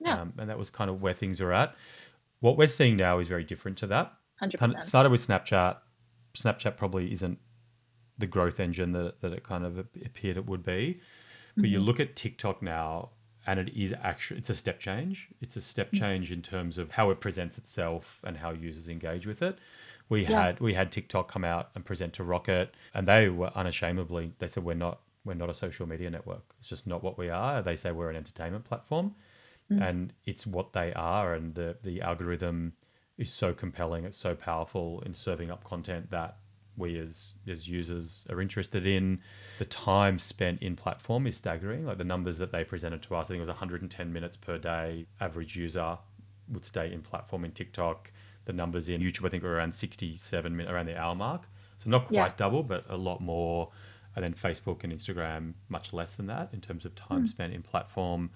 Yeah. 0.00 0.20
um, 0.20 0.32
and 0.38 0.50
that 0.50 0.58
was 0.58 0.70
kind 0.70 0.90
of 0.90 1.00
where 1.02 1.14
things 1.14 1.40
were 1.40 1.52
at. 1.52 1.74
What 2.40 2.56
we're 2.58 2.68
seeing 2.68 2.96
now 2.96 3.18
is 3.18 3.28
very 3.28 3.44
different 3.44 3.78
to 3.78 3.86
that. 3.88 4.12
Hundred 4.38 4.58
percent. 4.58 4.84
started 4.84 5.10
with 5.10 5.26
Snapchat. 5.26 5.78
Snapchat 6.34 6.76
probably 6.76 7.10
isn't 7.12 7.38
the 8.18 8.26
growth 8.26 8.60
engine 8.60 8.92
that, 8.92 9.20
that 9.20 9.32
it 9.32 9.42
kind 9.44 9.64
of 9.64 9.78
appeared 9.78 10.36
it 10.36 10.46
would 10.46 10.62
be. 10.64 11.00
But 11.58 11.70
you 11.70 11.80
look 11.80 12.00
at 12.00 12.16
TikTok 12.16 12.60
now, 12.60 13.10
and 13.46 13.58
it 13.58 13.74
is 13.74 13.94
actually 14.02 14.40
it's 14.40 14.50
a 14.50 14.54
step 14.54 14.78
change. 14.78 15.28
It's 15.40 15.56
a 15.56 15.62
step 15.62 15.90
change 15.92 16.30
in 16.30 16.42
terms 16.42 16.76
of 16.76 16.90
how 16.90 17.08
it 17.10 17.18
presents 17.20 17.56
itself 17.56 18.20
and 18.24 18.36
how 18.36 18.50
users 18.50 18.88
engage 18.90 19.26
with 19.26 19.40
it. 19.40 19.56
We 20.08 20.22
Yeah. 20.24 20.42
had 20.44 20.60
we 20.60 20.74
had 20.74 20.92
TikTok 20.92 21.30
come 21.30 21.44
out 21.44 21.70
and 21.74 21.84
present 21.84 22.12
to 22.14 22.24
Rocket, 22.24 22.74
and 22.94 23.08
they 23.08 23.28
were 23.28 23.50
unashamedly 23.54 24.32
they 24.38 24.48
said 24.48 24.64
we're 24.64 24.74
not 24.74 25.00
we're 25.24 25.34
not 25.34 25.50
a 25.50 25.54
social 25.54 25.86
media 25.86 26.08
network. 26.10 26.54
It's 26.60 26.68
just 26.68 26.86
not 26.86 27.02
what 27.02 27.18
we 27.18 27.28
are. 27.28 27.62
They 27.62 27.76
say 27.76 27.90
we're 27.90 28.10
an 28.10 28.16
entertainment 28.16 28.64
platform, 28.64 29.14
mm. 29.70 29.82
and 29.86 30.12
it's 30.24 30.46
what 30.46 30.72
they 30.72 30.92
are. 30.94 31.34
And 31.34 31.54
the 31.54 31.76
the 31.82 32.00
algorithm 32.02 32.74
is 33.18 33.32
so 33.32 33.52
compelling. 33.52 34.04
It's 34.04 34.16
so 34.18 34.34
powerful 34.34 35.02
in 35.04 35.14
serving 35.14 35.50
up 35.50 35.64
content 35.64 36.10
that 36.10 36.36
we 36.76 36.98
as 36.98 37.34
as 37.48 37.68
users 37.68 38.24
are 38.30 38.40
interested 38.40 38.86
in. 38.86 39.20
The 39.58 39.64
time 39.64 40.18
spent 40.18 40.62
in 40.62 40.76
platform 40.76 41.26
is 41.26 41.36
staggering. 41.36 41.84
Like 41.86 41.98
the 41.98 42.04
numbers 42.04 42.38
that 42.38 42.52
they 42.52 42.64
presented 42.64 43.02
to 43.04 43.16
us, 43.16 43.26
I 43.26 43.28
think 43.28 43.38
it 43.38 43.40
was 43.40 43.48
110 43.48 44.12
minutes 44.12 44.36
per 44.36 44.58
day. 44.58 45.06
Average 45.20 45.56
user 45.56 45.98
would 46.48 46.64
stay 46.64 46.92
in 46.92 47.02
platform 47.02 47.44
in 47.44 47.52
TikTok. 47.52 48.12
The 48.46 48.52
numbers 48.52 48.88
in 48.88 49.00
YouTube, 49.00 49.26
I 49.26 49.28
think, 49.28 49.42
were 49.42 49.54
around 49.54 49.72
67 49.72 50.56
minutes, 50.56 50.72
around 50.72 50.86
the 50.86 50.98
hour 50.98 51.14
mark. 51.14 51.48
So 51.78 51.90
not 51.90 52.06
quite 52.06 52.14
Yeah. 52.14 52.32
double, 52.36 52.62
but 52.62 52.84
a 52.88 52.96
lot 52.96 53.20
more. 53.20 53.70
And 54.14 54.24
then 54.24 54.32
Facebook 54.32 54.82
and 54.82 54.92
Instagram, 54.92 55.54
much 55.68 55.92
less 55.92 56.16
than 56.16 56.26
that 56.28 56.48
in 56.52 56.60
terms 56.60 56.86
of 56.86 56.94
time 56.94 57.20
hmm. 57.20 57.26
spent 57.26 57.52
in 57.52 57.62
platform. 57.62 58.30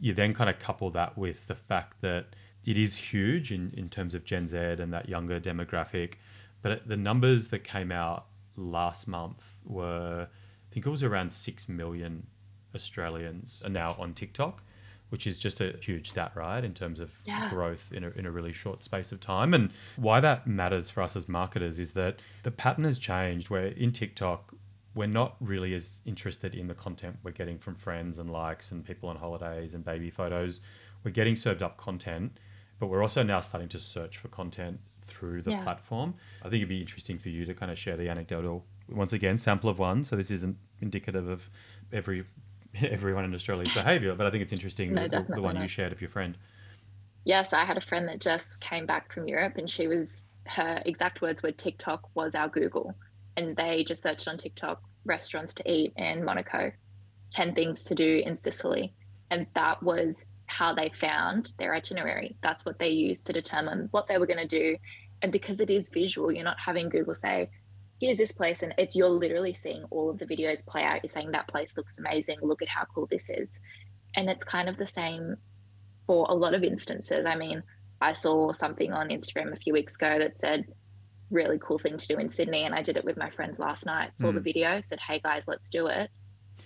You 0.00 0.14
then 0.14 0.32
kind 0.32 0.48
of 0.48 0.58
couple 0.58 0.90
that 0.90 1.18
with 1.18 1.46
the 1.48 1.54
fact 1.54 2.00
that 2.00 2.34
it 2.64 2.78
is 2.78 2.96
huge 2.96 3.52
in, 3.52 3.72
in 3.76 3.88
terms 3.88 4.14
of 4.14 4.24
Gen 4.24 4.48
Z 4.48 4.56
and 4.56 4.92
that 4.92 5.08
younger 5.08 5.40
demographic. 5.40 6.14
But 6.62 6.88
the 6.88 6.96
numbers 6.96 7.48
that 7.48 7.64
came 7.64 7.92
out 7.92 8.26
last 8.56 9.06
month 9.06 9.56
were, 9.64 10.28
I 10.30 10.74
think 10.74 10.86
it 10.86 10.90
was 10.90 11.02
around 11.02 11.32
6 11.32 11.68
million 11.68 12.26
Australians 12.74 13.62
are 13.64 13.70
now 13.70 13.96
on 13.98 14.14
TikTok, 14.14 14.62
which 15.10 15.26
is 15.26 15.38
just 15.38 15.60
a 15.60 15.76
huge 15.80 16.10
stat, 16.10 16.32
right? 16.34 16.64
In 16.64 16.74
terms 16.74 17.00
of 17.00 17.10
Yeah. 17.24 17.48
growth 17.50 17.92
in 17.92 18.04
a, 18.04 18.10
in 18.10 18.26
a 18.26 18.30
really 18.30 18.52
short 18.52 18.84
space 18.84 19.10
of 19.12 19.20
time. 19.20 19.54
And 19.54 19.70
why 19.96 20.20
that 20.20 20.46
matters 20.46 20.90
for 20.90 21.02
us 21.02 21.16
as 21.16 21.28
marketers 21.28 21.78
is 21.78 21.92
that 21.92 22.20
the 22.42 22.50
pattern 22.50 22.84
has 22.84 22.98
changed 22.98 23.48
where 23.50 23.66
in 23.68 23.92
TikTok, 23.92 24.54
we're 24.94 25.06
not 25.06 25.36
really 25.40 25.74
as 25.74 26.00
interested 26.04 26.54
in 26.54 26.66
the 26.66 26.74
content 26.74 27.16
we're 27.22 27.30
getting 27.30 27.58
from 27.58 27.74
friends 27.74 28.18
and 28.18 28.30
likes 28.30 28.72
and 28.72 28.84
people 28.84 29.08
on 29.08 29.16
holidays 29.16 29.74
and 29.74 29.84
baby 29.84 30.10
photos. 30.10 30.60
We're 31.04 31.12
getting 31.12 31.36
served 31.36 31.62
up 31.62 31.76
content, 31.76 32.38
but 32.80 32.88
we're 32.88 33.02
also 33.02 33.22
now 33.22 33.40
starting 33.40 33.68
to 33.70 33.78
search 33.78 34.18
for 34.18 34.28
content 34.28 34.80
through 35.06 35.40
the 35.42 35.52
Yeah. 35.52 35.62
platform. 35.62 36.14
I 36.42 36.44
think 36.50 36.56
it'd 36.56 36.68
be 36.68 36.80
interesting 36.80 37.16
for 37.18 37.28
you 37.30 37.44
to 37.46 37.54
kind 37.54 37.70
of 37.70 37.78
share 37.78 37.96
the 37.96 38.08
anecdotal 38.10 38.66
once 38.90 39.12
again 39.12 39.38
sample 39.38 39.70
of 39.70 39.78
one. 39.78 40.04
So 40.04 40.16
this 40.16 40.30
isn't 40.30 40.56
indicative 40.80 41.28
of 41.28 41.48
every 41.92 42.24
everyone 42.90 43.24
in 43.24 43.34
Australia's 43.34 43.72
behaviour, 43.72 44.14
but 44.14 44.26
I 44.26 44.30
think 44.30 44.42
it's 44.42 44.52
interesting 44.52 44.94
No, 44.94 45.08
the, 45.08 45.26
the, 45.28 45.42
one 45.42 45.54
not. 45.54 45.62
you 45.62 45.68
shared 45.68 45.92
of 45.92 46.00
your 46.00 46.10
friend. 46.10 46.36
Yes, 47.24 47.52
I 47.52 47.64
had 47.64 47.76
a 47.76 47.80
friend 47.80 48.08
that 48.08 48.20
just 48.20 48.60
came 48.60 48.86
back 48.86 49.12
from 49.12 49.28
Europe 49.28 49.56
and 49.56 49.68
she 49.68 49.86
was, 49.86 50.30
her 50.46 50.82
exact 50.86 51.20
words 51.20 51.42
were 51.42 51.52
TikTok 51.52 52.08
was 52.14 52.34
our 52.34 52.48
Google. 52.48 52.94
And 53.36 53.56
they 53.56 53.84
just 53.84 54.02
searched 54.02 54.26
on 54.28 54.38
TikTok 54.38 54.82
restaurants 55.04 55.54
to 55.54 55.70
eat 55.70 55.92
in 55.96 56.24
Monaco, 56.24 56.72
10 57.30 57.54
things 57.54 57.84
to 57.84 57.94
do 57.94 58.22
in 58.24 58.34
Sicily. 58.34 58.94
And 59.30 59.46
that 59.54 59.82
was 59.82 60.24
how 60.46 60.74
they 60.74 60.90
found 60.94 61.52
their 61.58 61.74
itinerary. 61.74 62.36
That's 62.42 62.64
what 62.64 62.78
they 62.78 62.88
used 62.88 63.26
to 63.26 63.32
determine 63.32 63.88
what 63.90 64.08
they 64.08 64.18
were 64.18 64.26
going 64.26 64.38
to 64.38 64.46
do. 64.46 64.76
And 65.20 65.30
because 65.30 65.60
it 65.60 65.70
is 65.70 65.88
visual, 65.88 66.32
you're 66.32 66.44
not 66.44 66.58
having 66.58 66.88
Google 66.88 67.14
say, 67.14 67.50
here's 68.00 68.16
this 68.18 68.32
place. 68.32 68.62
And 68.62 68.74
it's 68.78 68.94
you're 68.96 69.08
literally 69.08 69.52
seeing 69.52 69.84
all 69.90 70.10
of 70.10 70.18
the 70.18 70.26
videos 70.26 70.64
play 70.64 70.82
out. 70.82 71.00
You're 71.02 71.10
saying 71.10 71.32
that 71.32 71.48
place 71.48 71.76
looks 71.76 71.98
amazing. 71.98 72.38
Look 72.42 72.62
at 72.62 72.68
how 72.68 72.84
cool 72.94 73.06
this 73.06 73.28
is. 73.30 73.60
And 74.14 74.28
it's 74.30 74.44
kind 74.44 74.68
of 74.68 74.76
the 74.76 74.86
same 74.86 75.36
for 75.96 76.26
a 76.28 76.34
lot 76.34 76.54
of 76.54 76.62
instances. 76.64 77.26
I 77.26 77.36
mean, 77.36 77.62
I 78.00 78.12
saw 78.12 78.52
something 78.52 78.92
on 78.92 79.08
Instagram 79.08 79.52
a 79.52 79.56
few 79.56 79.72
weeks 79.72 79.96
ago 79.96 80.18
that 80.18 80.36
said, 80.36 80.64
really 81.30 81.58
cool 81.60 81.78
thing 81.78 81.98
to 81.98 82.06
do 82.06 82.16
in 82.18 82.28
Sydney. 82.28 82.62
And 82.64 82.74
I 82.74 82.80
did 82.82 82.96
it 82.96 83.04
with 83.04 83.18
my 83.18 83.28
friends 83.30 83.58
last 83.58 83.84
night, 83.84 84.16
saw 84.16 84.32
the 84.32 84.40
Mm. 84.40 84.44
video, 84.44 84.80
said, 84.80 84.98
hey 85.00 85.20
guys, 85.22 85.46
let's 85.46 85.68
do 85.68 85.88
it. 85.88 86.10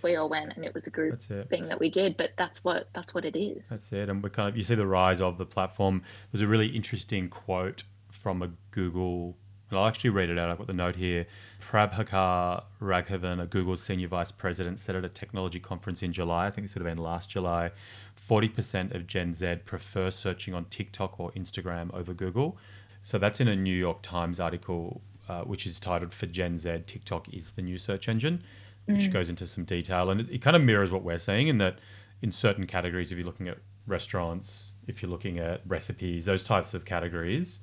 We 0.04 0.16
all 0.16 0.28
went 0.28 0.54
and 0.56 0.64
it 0.64 0.74
was 0.74 0.86
a 0.86 0.90
group 0.90 1.20
thing 1.48 1.66
that 1.68 1.78
we 1.80 1.88
did, 1.90 2.16
but 2.16 2.30
that's 2.36 2.62
what 2.64 2.88
that's 2.92 3.14
what 3.14 3.24
it 3.24 3.36
is. 3.36 3.68
That's 3.68 3.92
it. 3.92 4.08
And 4.08 4.22
we 4.22 4.30
kind 4.30 4.48
of 4.48 4.56
you 4.56 4.62
see 4.64 4.74
the 4.74 4.86
rise 4.86 5.20
of 5.20 5.38
the 5.38 5.46
platform. 5.46 6.02
There's 6.32 6.42
a 6.42 6.46
really 6.46 6.68
interesting 6.68 7.28
quote 7.28 7.84
from 8.10 8.42
a 8.42 8.50
Google, 8.72 9.36
And 9.72 9.80
I'll 9.80 9.88
actually 9.88 10.10
read 10.10 10.28
it 10.28 10.38
out. 10.38 10.50
I've 10.50 10.58
got 10.58 10.66
the 10.66 10.74
note 10.74 10.96
here. 10.96 11.26
Prabhakar 11.60 12.62
Raghavan, 12.80 13.42
a 13.42 13.46
Google 13.46 13.76
senior 13.76 14.08
vice 14.08 14.30
president, 14.30 14.78
said 14.78 14.96
at 14.96 15.04
a 15.04 15.08
technology 15.08 15.58
conference 15.58 16.02
in 16.02 16.12
July, 16.12 16.46
I 16.46 16.50
think 16.50 16.66
this 16.66 16.74
would 16.74 16.84
have 16.84 16.94
been 16.94 17.02
last 17.02 17.30
July, 17.30 17.70
40% 18.28 18.94
of 18.94 19.06
Gen 19.06 19.32
Z 19.32 19.56
prefer 19.64 20.10
searching 20.10 20.52
on 20.52 20.66
TikTok 20.66 21.18
or 21.18 21.32
Instagram 21.32 21.92
over 21.94 22.12
Google. 22.12 22.58
So 23.02 23.18
that's 23.18 23.40
in 23.40 23.48
a 23.48 23.56
New 23.56 23.74
York 23.74 24.02
Times 24.02 24.40
article, 24.40 25.00
uh, 25.28 25.42
which 25.42 25.66
is 25.66 25.80
titled 25.80 26.12
For 26.12 26.26
Gen 26.26 26.58
Z, 26.58 26.82
TikTok 26.86 27.32
is 27.32 27.52
the 27.52 27.62
new 27.62 27.78
search 27.78 28.08
engine, 28.08 28.42
which 28.84 29.10
goes 29.12 29.28
into 29.30 29.46
some 29.46 29.64
detail. 29.64 30.10
And 30.10 30.20
it, 30.20 30.30
it 30.30 30.42
kind 30.42 30.54
of 30.54 30.62
mirrors 30.62 30.90
what 30.90 31.02
we're 31.02 31.18
saying 31.18 31.48
in 31.48 31.56
that 31.58 31.78
in 32.20 32.30
certain 32.30 32.66
categories, 32.66 33.10
if 33.10 33.16
you're 33.16 33.26
looking 33.26 33.48
at 33.48 33.56
restaurants, 33.86 34.72
if 34.86 35.02
you're 35.02 35.10
looking 35.10 35.38
at 35.38 35.62
recipes, 35.66 36.26
those 36.26 36.44
types 36.44 36.74
of 36.74 36.84
categories, 36.84 37.60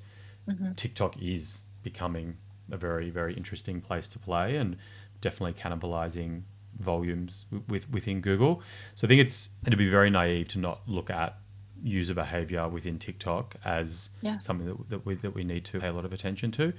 TikTok 0.76 1.16
is 1.22 1.62
becoming 1.82 2.36
a 2.70 2.76
very, 2.76 3.10
very 3.10 3.34
interesting 3.34 3.80
place 3.80 4.08
to 4.08 4.18
play 4.18 4.56
and 4.56 4.76
definitely 5.20 5.52
cannibalizing 5.60 6.42
volumes 6.78 7.46
with 7.68 7.90
within 7.90 8.20
Google. 8.20 8.62
So 8.94 9.06
I 9.06 9.08
think 9.08 9.20
it's 9.20 9.48
it'd 9.66 9.78
be 9.78 9.88
very 9.90 10.10
naive 10.10 10.48
to 10.48 10.58
not 10.58 10.80
look 10.88 11.10
at 11.10 11.36
user 11.82 12.14
behavior 12.14 12.68
within 12.68 12.98
TikTok 12.98 13.56
as 13.64 14.10
Yeah. 14.20 14.38
something 14.38 14.66
that, 14.66 14.88
that 14.90 15.06
we 15.06 15.14
that 15.16 15.34
we 15.34 15.44
need 15.44 15.64
to 15.66 15.80
pay 15.80 15.88
a 15.88 15.92
lot 15.92 16.04
of 16.04 16.12
attention 16.12 16.50
to. 16.52 16.72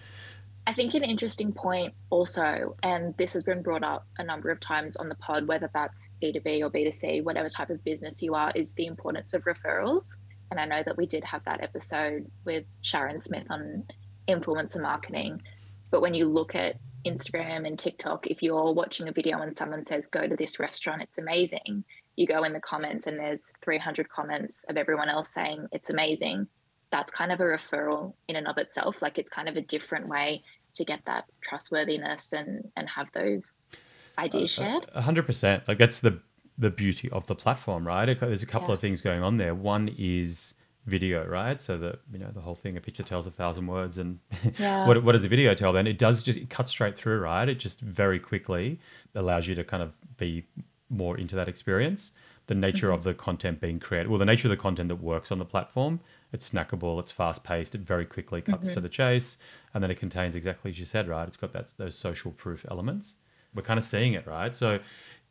I 0.67 0.73
think 0.73 0.93
an 0.93 1.03
interesting 1.03 1.51
point 1.51 1.93
also, 2.11 2.75
and 2.83 3.17
this 3.17 3.33
has 3.33 3.43
been 3.43 3.63
brought 3.63 3.83
up 3.83 4.05
a 4.19 4.23
number 4.23 4.51
of 4.51 4.59
times 4.59 4.95
on 4.95 5.09
the 5.09 5.15
pod, 5.15 5.47
whether 5.47 5.69
that's 5.73 6.07
B2B 6.21 6.61
or 6.61 6.69
B2C, 6.69 7.23
whatever 7.23 7.49
type 7.49 7.71
of 7.71 7.83
business 7.83 8.21
you 8.21 8.35
are, 8.35 8.51
is 8.53 8.73
the 8.75 8.85
importance 8.85 9.33
of 9.33 9.43
referrals. 9.45 10.17
And 10.51 10.59
I 10.59 10.65
know 10.65 10.83
that 10.85 10.97
we 10.97 11.07
did 11.07 11.23
have 11.23 11.43
that 11.45 11.63
episode 11.63 12.29
with 12.45 12.65
Sharon 12.81 13.19
Smith 13.19 13.47
on 13.49 13.85
influencer 14.27 14.81
marketing. 14.81 15.41
But 15.89 16.01
when 16.01 16.13
you 16.13 16.27
look 16.27 16.55
at 16.55 16.77
Instagram 17.05 17.67
and 17.67 17.77
TikTok, 17.77 18.27
if 18.27 18.41
you're 18.41 18.71
watching 18.73 19.07
a 19.07 19.11
video 19.11 19.39
and 19.41 19.53
someone 19.53 19.83
says, 19.83 20.07
go 20.07 20.27
to 20.27 20.35
this 20.35 20.59
restaurant, 20.59 21.01
it's 21.01 21.17
amazing, 21.17 21.83
you 22.15 22.27
go 22.27 22.43
in 22.43 22.53
the 22.53 22.59
comments 22.59 23.07
and 23.07 23.17
there's 23.17 23.51
300 23.61 24.09
comments 24.09 24.63
of 24.69 24.77
everyone 24.77 25.09
else 25.09 25.29
saying 25.29 25.67
it's 25.71 25.89
amazing. 25.89 26.47
That's 26.91 27.11
kind 27.11 27.31
of 27.31 27.39
a 27.39 27.43
referral 27.43 28.13
in 28.27 28.35
and 28.35 28.47
of 28.47 28.57
itself. 28.57 29.01
Like 29.01 29.17
it's 29.17 29.29
kind 29.29 29.47
of 29.47 29.55
a 29.55 29.61
different 29.61 30.07
way 30.07 30.43
to 30.73 30.85
get 30.85 31.01
that 31.05 31.25
trustworthiness 31.41 32.33
and 32.33 32.69
and 32.77 32.87
have 32.89 33.07
those 33.13 33.41
ideas 34.17 34.57
uh, 34.57 34.61
uh, 34.61 34.65
shared. 34.65 34.85
A 34.93 35.01
hundred 35.01 35.25
percent. 35.25 35.67
Like 35.67 35.77
that's 35.77 35.99
the 35.99 36.19
the 36.57 36.69
beauty 36.69 37.09
of 37.11 37.25
the 37.27 37.35
platform, 37.35 37.87
right? 37.87 38.05
There's 38.19 38.43
a 38.43 38.45
couple 38.45 38.69
Yeah. 38.69 38.73
of 38.75 38.79
things 38.81 39.01
going 39.01 39.23
on 39.23 39.37
there. 39.37 39.55
One 39.55 39.89
is 39.97 40.53
video, 40.85 41.25
right? 41.27 41.61
So 41.61 41.77
that 41.77 41.99
you 42.11 42.19
know 42.19 42.31
the 42.33 42.41
whole 42.41 42.55
thing, 42.55 42.77
a 42.77 42.81
picture 42.81 43.03
tells 43.03 43.27
a 43.27 43.31
thousand 43.31 43.67
words, 43.67 43.97
and 43.97 44.19
Yeah. 44.57 44.83
what 44.83 45.03
what 45.03 45.13
does 45.13 45.23
a 45.23 45.27
video 45.29 45.53
tell? 45.53 45.73
Then 45.73 45.87
it 45.87 45.97
does 45.97 46.23
just 46.23 46.37
it 46.39 46.49
cuts 46.49 46.71
straight 46.71 46.97
through, 46.97 47.19
right? 47.19 47.47
It 47.47 47.59
just 47.59 47.81
very 47.81 48.19
quickly 48.19 48.79
allows 49.15 49.47
you 49.47 49.55
to 49.55 49.63
kind 49.63 49.83
of 49.83 49.93
be 50.17 50.45
more 50.89 51.17
into 51.17 51.35
that 51.35 51.47
experience. 51.47 52.11
The 52.47 52.55
nature 52.55 52.91
Mm-hmm. 52.91 52.91
of 52.91 53.03
the 53.03 53.13
content 53.13 53.61
being 53.61 53.79
created, 53.79 54.09
well, 54.09 54.19
the 54.19 54.25
nature 54.25 54.47
of 54.47 54.49
the 54.49 54.57
content 54.57 54.89
that 54.89 54.95
works 55.01 55.31
on 55.31 55.39
the 55.39 55.45
platform, 55.45 56.01
it's 56.33 56.49
snackable, 56.49 56.99
it's 56.99 57.11
fast 57.11 57.43
paced, 57.45 57.75
it 57.75 57.81
very 57.81 58.05
quickly 58.05 58.41
cuts 58.41 58.69
Mm-hmm. 58.69 58.71
to 58.71 58.81
the 58.81 58.89
chase, 58.89 59.37
and 59.73 59.81
then 59.81 59.89
it 59.91 59.99
contains 59.99 60.35
exactly 60.35 60.69
as 60.71 60.77
you 60.79 60.85
said, 60.85 61.07
right? 61.07 61.27
It's 61.27 61.37
got 61.37 61.53
that 61.53 61.71
those 61.77 61.95
social 61.95 62.31
proof 62.31 62.65
elements. 62.69 63.15
We're 63.53 63.61
kind 63.63 63.77
of 63.77 63.83
seeing 63.83 64.13
it, 64.13 64.27
right? 64.27 64.53
So 64.55 64.79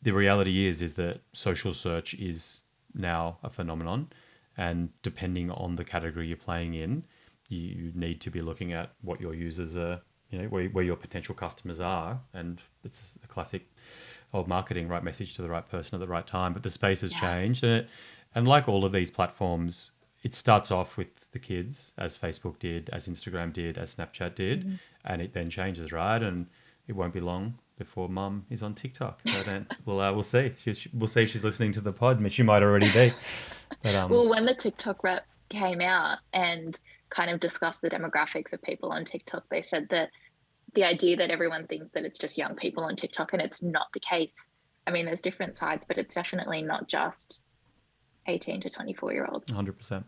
the 0.02 0.12
reality 0.12 0.66
is 0.66 0.80
is 0.82 0.94
that 0.94 1.20
social 1.32 1.74
search 1.74 2.14
is 2.14 2.62
now 2.94 3.38
a 3.42 3.50
phenomenon, 3.50 4.08
and 4.56 4.90
depending 5.02 5.50
on 5.50 5.76
the 5.76 5.84
category 5.84 6.26
you're 6.28 6.36
playing 6.36 6.74
in, 6.74 7.04
you 7.48 7.92
need 7.94 8.20
to 8.20 8.30
be 8.30 8.40
looking 8.40 8.72
at 8.72 8.92
what 9.02 9.20
your 9.20 9.34
users 9.34 9.76
are, 9.76 10.00
you 10.30 10.38
know, 10.40 10.48
where, 10.48 10.66
where 10.68 10.84
your 10.84 10.96
potential 10.96 11.34
customers 11.34 11.80
are, 11.80 12.20
and 12.34 12.62
it's 12.84 13.18
a 13.24 13.26
classic 13.26 13.66
old 14.32 14.46
marketing, 14.46 14.86
right 14.88 15.02
message 15.02 15.34
to 15.34 15.42
the 15.42 15.48
right 15.48 15.68
person 15.68 15.94
at 15.96 16.00
the 16.00 16.06
right 16.06 16.26
time. 16.26 16.52
But 16.52 16.62
the 16.62 16.70
space 16.70 17.00
has 17.00 17.12
Yeah. 17.12 17.20
changed, 17.20 17.64
and 17.64 17.72
it, 17.82 17.88
and 18.34 18.46
like 18.46 18.68
all 18.68 18.84
of 18.84 18.92
these 18.92 19.10
platforms, 19.10 19.90
it 20.22 20.34
starts 20.34 20.70
off 20.70 20.96
with 20.96 21.30
the 21.32 21.38
kids, 21.38 21.92
as 21.98 22.16
Facebook 22.16 22.58
did, 22.60 22.90
as 22.90 23.08
Instagram 23.08 23.52
did, 23.52 23.78
as 23.78 23.94
Snapchat 23.96 24.34
did, 24.36 24.78
and 25.04 25.20
it 25.22 25.32
then 25.32 25.50
changes, 25.50 25.90
right? 25.92 26.22
And 26.22 26.46
it 26.86 26.92
won't 26.94 27.12
be 27.14 27.20
long 27.20 27.58
before 27.78 28.08
Mum 28.08 28.44
is 28.50 28.62
on 28.62 28.74
TikTok. 28.74 29.20
But 29.24 29.48
uh, 29.48 29.60
we'll 29.86 30.00
uh, 30.00 30.12
we'll 30.12 30.22
see. 30.22 30.52
She, 30.62 30.74
she- 30.74 30.90
we'll 30.92 31.08
see 31.08 31.22
if 31.22 31.30
she's 31.30 31.44
listening 31.44 31.72
to 31.72 31.80
the 31.80 31.92
pod. 31.92 32.24
I 32.24 32.28
she 32.28 32.42
might 32.44 32.62
already 32.62 32.92
be. 32.92 33.12
But 33.82 33.94
um, 33.94 34.10
Well, 34.10 34.28
when 34.28 34.44
the 34.44 34.54
TikTok 34.54 35.02
rep 35.02 35.26
came 35.48 35.80
out 35.80 36.18
and 36.32 36.80
kind 37.08 37.30
of 37.30 37.40
discussed 37.40 37.82
the 37.82 37.90
demographics 37.90 38.52
of 38.52 38.62
people 38.62 38.90
on 38.90 39.04
TikTok, 39.04 39.44
they 39.50 39.62
said 39.62 39.88
that 39.90 40.10
the 40.74 40.84
idea 40.84 41.16
that 41.16 41.30
everyone 41.30 41.66
thinks 41.66 41.90
that 41.92 42.04
it's 42.04 42.18
just 42.18 42.38
young 42.38 42.54
people 42.54 42.84
on 42.84 42.96
TikTok 42.96 43.32
and 43.32 43.42
it's 43.42 43.62
not 43.62 43.88
the 43.92 44.00
case. 44.00 44.48
I 44.86 44.90
mean, 44.90 45.06
there's 45.06 45.20
different 45.20 45.56
sides, 45.56 45.84
but 45.86 45.98
it's 45.98 46.14
definitely 46.14 46.62
not 46.62 46.88
just 46.88 47.42
18 48.26 48.60
to 48.62 48.70
24 48.70 49.12
year 49.12 49.28
olds. 49.30 49.50
100%. 49.50 50.04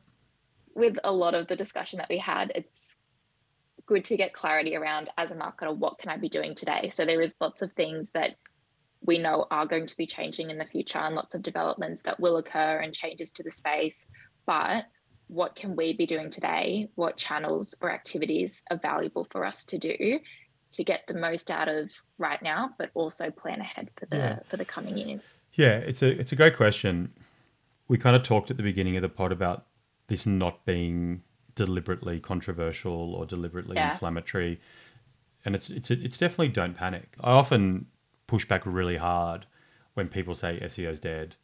With 0.74 0.98
a 1.04 1.12
lot 1.12 1.34
of 1.34 1.48
the 1.48 1.56
discussion 1.56 1.98
that 1.98 2.08
we 2.08 2.18
had, 2.18 2.52
it's 2.54 2.96
good 3.86 4.04
to 4.06 4.16
get 4.16 4.32
clarity 4.32 4.76
around 4.76 5.10
as 5.18 5.30
a 5.32 5.34
marketer 5.34 5.76
what 5.76 5.98
can 5.98 6.08
I 6.08 6.16
be 6.16 6.28
doing 6.28 6.54
today? 6.54 6.90
So 6.92 7.04
there 7.04 7.20
is 7.20 7.32
lots 7.40 7.62
of 7.62 7.72
things 7.72 8.12
that 8.12 8.36
we 9.04 9.18
know 9.18 9.46
are 9.50 9.66
going 9.66 9.86
to 9.86 9.96
be 9.96 10.06
changing 10.06 10.50
in 10.50 10.58
the 10.58 10.64
future 10.64 10.98
and 10.98 11.14
lots 11.14 11.34
of 11.34 11.42
developments 11.42 12.02
that 12.02 12.20
will 12.20 12.36
occur 12.36 12.78
and 12.78 12.92
changes 12.94 13.30
to 13.32 13.42
the 13.42 13.50
space. 13.50 14.06
But 14.46 14.86
what 15.28 15.56
can 15.56 15.76
we 15.76 15.92
be 15.92 16.06
doing 16.06 16.30
today? 16.30 16.88
What 16.94 17.16
channels 17.16 17.74
or 17.80 17.90
activities 17.90 18.62
are 18.70 18.76
valuable 18.76 19.26
for 19.30 19.44
us 19.44 19.64
to 19.66 19.78
do 19.78 20.20
to 20.72 20.84
get 20.84 21.02
the 21.06 21.14
most 21.14 21.50
out 21.50 21.68
of 21.68 21.90
right 22.18 22.40
now, 22.42 22.70
but 22.78 22.90
also 22.94 23.30
plan 23.30 23.60
ahead 23.60 23.90
for 23.98 24.06
the 24.06 24.16
Yeah. 24.16 24.38
for 24.48 24.56
the 24.56 24.64
coming 24.64 24.96
years? 24.98 25.36
Yeah, 25.54 25.76
it's 25.78 26.02
a 26.02 26.08
it's 26.18 26.32
a 26.32 26.36
great 26.36 26.56
question. 26.56 27.12
We 27.88 27.98
kind 27.98 28.16
of 28.16 28.22
talked 28.22 28.50
at 28.50 28.56
the 28.56 28.62
beginning 28.62 28.96
of 28.96 29.02
the 29.02 29.08
pod 29.08 29.32
about 29.32 29.66
this 30.06 30.26
not 30.26 30.64
being 30.64 31.22
deliberately 31.54 32.20
controversial 32.20 33.14
or 33.14 33.26
deliberately 33.26 33.76
Yeah. 33.76 33.92
inflammatory, 33.92 34.60
and 35.44 35.54
it's 35.54 35.70
it's 35.70 35.90
it's 35.90 36.18
definitely 36.18 36.48
don't 36.48 36.74
panic. 36.74 37.16
I 37.20 37.32
often 37.32 37.86
push 38.32 38.46
back 38.46 38.62
really 38.64 38.96
hard 38.96 39.44
when 39.94 40.08
people 40.08 40.34
say 40.34 40.58
SEO's 40.72 41.00
dead 41.00 41.36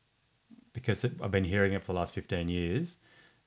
because 0.72 1.04
it, 1.04 1.12
I've 1.22 1.30
been 1.38 1.44
hearing 1.54 1.72
it 1.72 1.82
for 1.82 1.92
the 1.92 1.98
last 1.98 2.14
fifteen 2.14 2.48
years, 2.48 2.96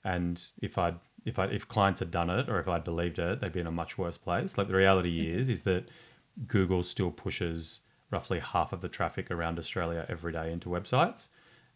and 0.04 0.44
if 0.62 0.78
I 0.78 0.94
if 1.26 1.40
I 1.40 1.46
if 1.46 1.68
clients 1.68 2.00
had 2.00 2.12
done 2.12 2.30
it 2.30 2.50
or 2.50 2.60
if 2.60 2.68
I'd 2.68 2.84
believed 2.84 3.20
it, 3.20 3.42
they'd 3.42 3.52
be 3.52 3.60
in 3.60 3.68
a 3.68 3.78
much 3.84 3.98
worse 3.98 4.18
place. 4.18 4.58
Like 4.58 4.68
the 4.68 4.76
reality 4.76 5.16
mm-hmm. 5.26 5.40
is 5.40 5.50
is 5.50 5.62
that 5.64 5.84
Google 6.48 6.84
still 6.84 7.12
pushes 7.12 7.82
roughly 8.12 8.40
half 8.40 8.74
of 8.74 8.82
the 8.82 8.90
traffic 8.90 9.32
around 9.32 9.58
Australia 9.58 10.06
every 10.10 10.34
day 10.34 10.52
into 10.52 10.70
websites. 10.70 11.30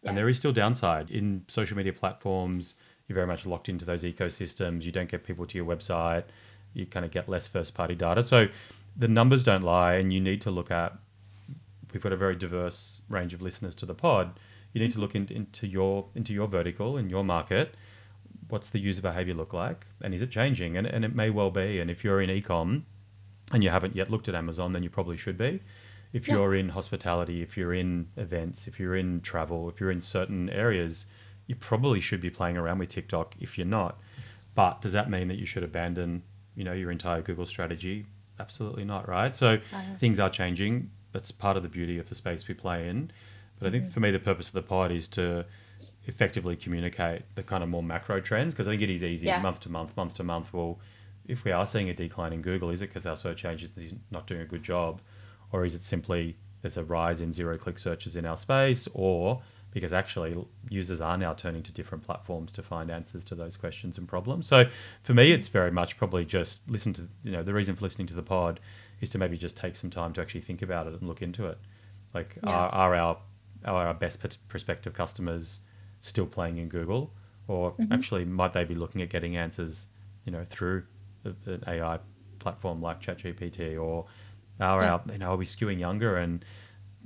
And 0.04 0.16
there 0.16 0.28
is 0.28 0.36
still 0.36 0.52
downside 0.52 1.10
in 1.10 1.42
social 1.48 1.76
media 1.76 1.92
platforms. 1.92 2.76
You're 3.08 3.14
very 3.14 3.26
much 3.26 3.44
locked 3.44 3.68
into 3.68 3.84
those 3.84 4.04
ecosystems. 4.04 4.84
You 4.84 4.92
don't 4.92 5.08
get 5.08 5.24
people 5.24 5.46
to 5.46 5.58
your 5.58 5.66
website. 5.66 6.24
You 6.74 6.86
kind 6.86 7.04
of 7.04 7.10
get 7.10 7.28
less 7.28 7.48
first 7.48 7.74
party 7.74 7.96
data. 7.96 8.22
So 8.22 8.46
the 8.96 9.08
numbers 9.08 9.42
don't 9.42 9.62
lie. 9.62 9.94
And 9.94 10.12
you 10.12 10.20
need 10.20 10.40
to 10.42 10.52
look 10.52 10.70
at, 10.70 10.96
we've 11.96 12.02
got 12.02 12.12
a 12.12 12.16
very 12.16 12.36
diverse 12.36 13.00
range 13.08 13.32
of 13.32 13.40
listeners 13.40 13.74
to 13.74 13.86
the 13.86 13.94
pod. 13.94 14.38
You 14.74 14.82
need 14.82 14.92
to 14.92 15.00
look 15.00 15.14
in, 15.14 15.26
into 15.30 15.66
your 15.66 16.08
into 16.14 16.34
your 16.34 16.46
vertical 16.46 16.98
in 16.98 17.08
your 17.08 17.24
market. 17.24 17.74
What's 18.48 18.68
the 18.68 18.78
user 18.78 19.00
behavior 19.00 19.32
look 19.32 19.54
like? 19.54 19.86
And 20.02 20.12
is 20.12 20.20
it 20.20 20.30
changing? 20.30 20.76
And, 20.76 20.86
and 20.86 21.06
it 21.06 21.14
may 21.14 21.30
well 21.30 21.50
be. 21.50 21.80
And 21.80 21.90
if 21.90 22.04
you're 22.04 22.20
in 22.20 22.28
ecom, 22.28 22.82
and 23.52 23.64
you 23.64 23.70
haven't 23.70 23.96
yet 23.96 24.10
looked 24.10 24.28
at 24.28 24.34
Amazon, 24.34 24.74
then 24.74 24.82
you 24.82 24.90
probably 24.90 25.16
should 25.16 25.38
be. 25.38 25.60
If 26.12 26.28
Yeah. 26.28 26.34
you're 26.34 26.54
in 26.54 26.68
hospitality, 26.68 27.40
if 27.40 27.56
you're 27.56 27.72
in 27.72 28.08
events, 28.18 28.68
if 28.68 28.78
you're 28.78 28.94
in 28.96 29.22
travel, 29.22 29.70
if 29.70 29.80
you're 29.80 29.90
in 29.90 30.02
certain 30.02 30.50
areas, 30.50 31.06
you 31.46 31.54
probably 31.56 32.00
should 32.00 32.20
be 32.20 32.28
playing 32.28 32.58
around 32.58 32.78
with 32.78 32.90
TikTok 32.90 33.34
if 33.40 33.56
you're 33.56 33.66
not. 33.66 33.98
But 34.54 34.82
does 34.82 34.92
that 34.92 35.08
mean 35.10 35.28
that 35.28 35.38
you 35.38 35.46
should 35.46 35.62
abandon, 35.64 36.22
you 36.54 36.64
know, 36.64 36.74
your 36.74 36.90
entire 36.90 37.22
Google 37.22 37.46
strategy? 37.46 38.04
Absolutely 38.38 38.84
not, 38.84 39.08
right? 39.08 39.34
So 39.34 39.48
Uh-huh. 39.54 39.82
things 39.98 40.20
are 40.20 40.28
changing. 40.30 40.90
That's 41.16 41.30
part 41.30 41.56
of 41.56 41.62
the 41.62 41.70
beauty 41.70 41.98
of 41.98 42.10
the 42.10 42.14
space 42.14 42.46
we 42.46 42.52
play 42.52 42.86
in. 42.90 43.10
But 43.58 43.68
I 43.68 43.70
think 43.70 43.88
for 43.90 44.00
me, 44.00 44.10
the 44.10 44.18
purpose 44.18 44.48
of 44.48 44.52
the 44.52 44.60
pod 44.60 44.92
is 44.92 45.08
to 45.08 45.46
effectively 46.04 46.56
communicate 46.56 47.22
the 47.36 47.42
kind 47.42 47.62
of 47.62 47.70
more 47.70 47.82
macro 47.82 48.20
trends 48.20 48.52
because 48.52 48.68
I 48.68 48.72
think 48.72 48.82
it 48.82 48.90
is 48.90 49.02
easy 49.02 49.26
Yeah. 49.28 49.40
month 49.40 49.60
to 49.60 49.70
month, 49.70 49.96
month 49.96 50.12
to 50.16 50.22
month. 50.24 50.52
Well, 50.52 50.78
if 51.26 51.42
we 51.42 51.52
are 51.52 51.64
seeing 51.64 51.88
a 51.88 51.94
decline 51.94 52.34
in 52.34 52.42
Google, 52.42 52.68
is 52.68 52.82
it 52.82 52.88
because 52.88 53.06
our 53.06 53.16
search 53.16 53.46
engine 53.46 53.70
is 53.78 53.94
not 54.10 54.26
doing 54.26 54.42
a 54.42 54.44
good 54.44 54.62
job, 54.62 55.00
or 55.52 55.64
is 55.64 55.74
it 55.74 55.82
simply 55.82 56.36
there's 56.60 56.76
a 56.76 56.84
rise 56.84 57.22
in 57.22 57.32
zero 57.32 57.56
click 57.56 57.78
searches 57.78 58.14
in 58.14 58.26
our 58.26 58.36
space, 58.36 58.86
or 58.92 59.40
because 59.72 59.94
actually 59.94 60.36
users 60.68 61.00
are 61.00 61.16
now 61.16 61.32
turning 61.32 61.62
to 61.62 61.72
different 61.72 62.04
platforms 62.04 62.52
to 62.52 62.62
find 62.62 62.90
answers 62.90 63.24
to 63.24 63.34
those 63.34 63.56
questions 63.56 63.96
and 63.96 64.06
problems. 64.06 64.46
So 64.46 64.66
for 65.02 65.14
me, 65.14 65.32
it's 65.32 65.48
very 65.48 65.70
much 65.70 65.96
probably 65.96 66.26
just 66.26 66.68
listen 66.70 66.92
to 66.92 67.08
you 67.24 67.32
know 67.32 67.42
the 67.42 67.54
reason 67.54 67.74
for 67.74 67.84
listening 67.84 68.06
to 68.08 68.14
the 68.14 68.22
pod 68.22 68.60
is 69.00 69.10
to 69.10 69.18
maybe 69.18 69.36
just 69.36 69.56
take 69.56 69.76
some 69.76 69.90
time 69.90 70.12
to 70.14 70.20
actually 70.20 70.40
think 70.40 70.62
about 70.62 70.86
it 70.86 70.94
and 70.94 71.02
look 71.08 71.22
into 71.22 71.46
it. 71.46 71.58
Like 72.14 72.36
Yeah. 72.42 72.50
are, 72.50 72.68
are 72.70 72.94
our 72.94 73.18
are 73.64 73.86
our 73.88 73.94
best 73.94 74.20
prospective 74.48 74.94
customers 74.94 75.60
still 76.00 76.26
playing 76.26 76.58
in 76.58 76.68
Google, 76.68 77.12
or 77.48 77.74
actually 77.90 78.24
might 78.24 78.52
they 78.52 78.64
be 78.64 78.74
looking 78.74 79.02
at 79.02 79.08
getting 79.08 79.36
answers, 79.36 79.88
you 80.24 80.30
know, 80.32 80.44
through 80.44 80.84
an 81.24 81.64
AI 81.66 81.98
platform 82.38 82.80
like 82.80 83.00
ChatGPT, 83.00 83.80
or 83.82 84.06
are 84.60 84.82
Yeah. 84.82 84.92
our 84.94 85.02
you 85.12 85.18
know 85.18 85.30
are 85.32 85.36
we 85.36 85.44
skewing 85.44 85.78
younger 85.78 86.16
and 86.16 86.44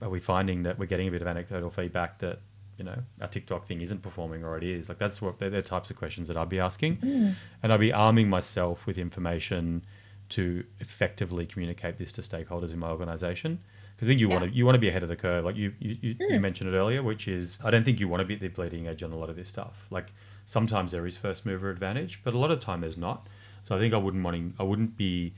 are 0.03 0.11
we 0.11 0.19
finding 0.21 0.63
that 0.65 0.79
we're 0.79 0.87
getting 0.87 1.09
a 1.09 1.11
bit 1.11 1.23
of 1.23 1.29
anecdotal 1.29 1.71
feedback 1.71 2.19
that 2.19 2.41
you 2.79 2.85
know 2.85 2.97
our 3.21 3.29
TikTok 3.29 3.67
thing 3.67 3.81
isn't 3.81 4.03
performing 4.03 4.45
or 4.45 4.57
it 4.59 4.63
is? 4.65 4.89
Like 4.89 4.99
that's 4.99 5.21
what 5.23 5.39
they're 5.39 5.51
the 5.51 5.63
types 5.63 5.91
of 5.91 5.97
questions 5.97 6.29
that 6.29 6.37
I'd 6.37 6.49
be 6.49 6.61
asking, 6.61 6.97
Mm. 6.99 7.35
and 7.63 7.73
I'd 7.73 7.81
be 7.81 7.93
arming 7.93 8.29
myself 8.29 8.87
with 8.87 8.99
information 8.99 9.85
to 10.31 10.65
effectively 10.81 11.47
communicate 11.47 11.99
this 11.99 12.13
to 12.13 12.21
stakeholders 12.23 12.73
in 12.73 12.79
my 12.79 12.89
organization. 12.89 13.59
Because 13.95 14.09
I 14.09 14.11
think 14.13 14.21
you 14.21 14.29
Yeah. 14.29 14.39
want 14.41 14.51
to 14.51 14.57
you 14.57 14.65
want 14.65 14.75
to 14.77 14.81
be 14.81 14.89
ahead 14.89 15.03
of 15.03 15.09
the 15.09 15.17
curve. 15.17 15.45
Like 15.45 15.57
you 15.57 15.73
you, 15.79 15.97
you, 16.01 16.17
you 16.19 16.27
Mm. 16.39 16.41
mentioned 16.41 16.73
it 16.73 16.77
earlier, 16.77 17.03
which 17.03 17.29
is 17.29 17.59
I 17.63 17.71
don't 17.71 17.85
think 17.85 18.01
you 18.01 18.09
want 18.09 18.21
to 18.21 18.25
be 18.25 18.35
at 18.35 18.41
the 18.41 18.49
bleeding 18.49 18.87
edge 18.89 19.03
on 19.03 19.13
a 19.13 19.17
lot 19.17 19.29
of 19.31 19.37
this 19.37 19.49
stuff. 19.49 19.87
Like 19.91 20.13
sometimes 20.47 20.93
there 20.93 21.07
is 21.07 21.17
first 21.17 21.45
mover 21.45 21.71
advantage, 21.71 22.21
but 22.25 22.33
a 22.35 22.39
lot 22.39 22.51
of 22.51 22.59
the 22.61 22.65
time 22.65 22.81
there's 22.81 22.97
not. 22.97 23.27
So 23.63 23.77
I 23.77 23.79
think 23.79 23.93
I 23.93 23.99
wouldn't 23.99 24.25
wanting 24.25 24.55
I 24.59 24.63
wouldn't 24.63 24.97
be 24.97 25.35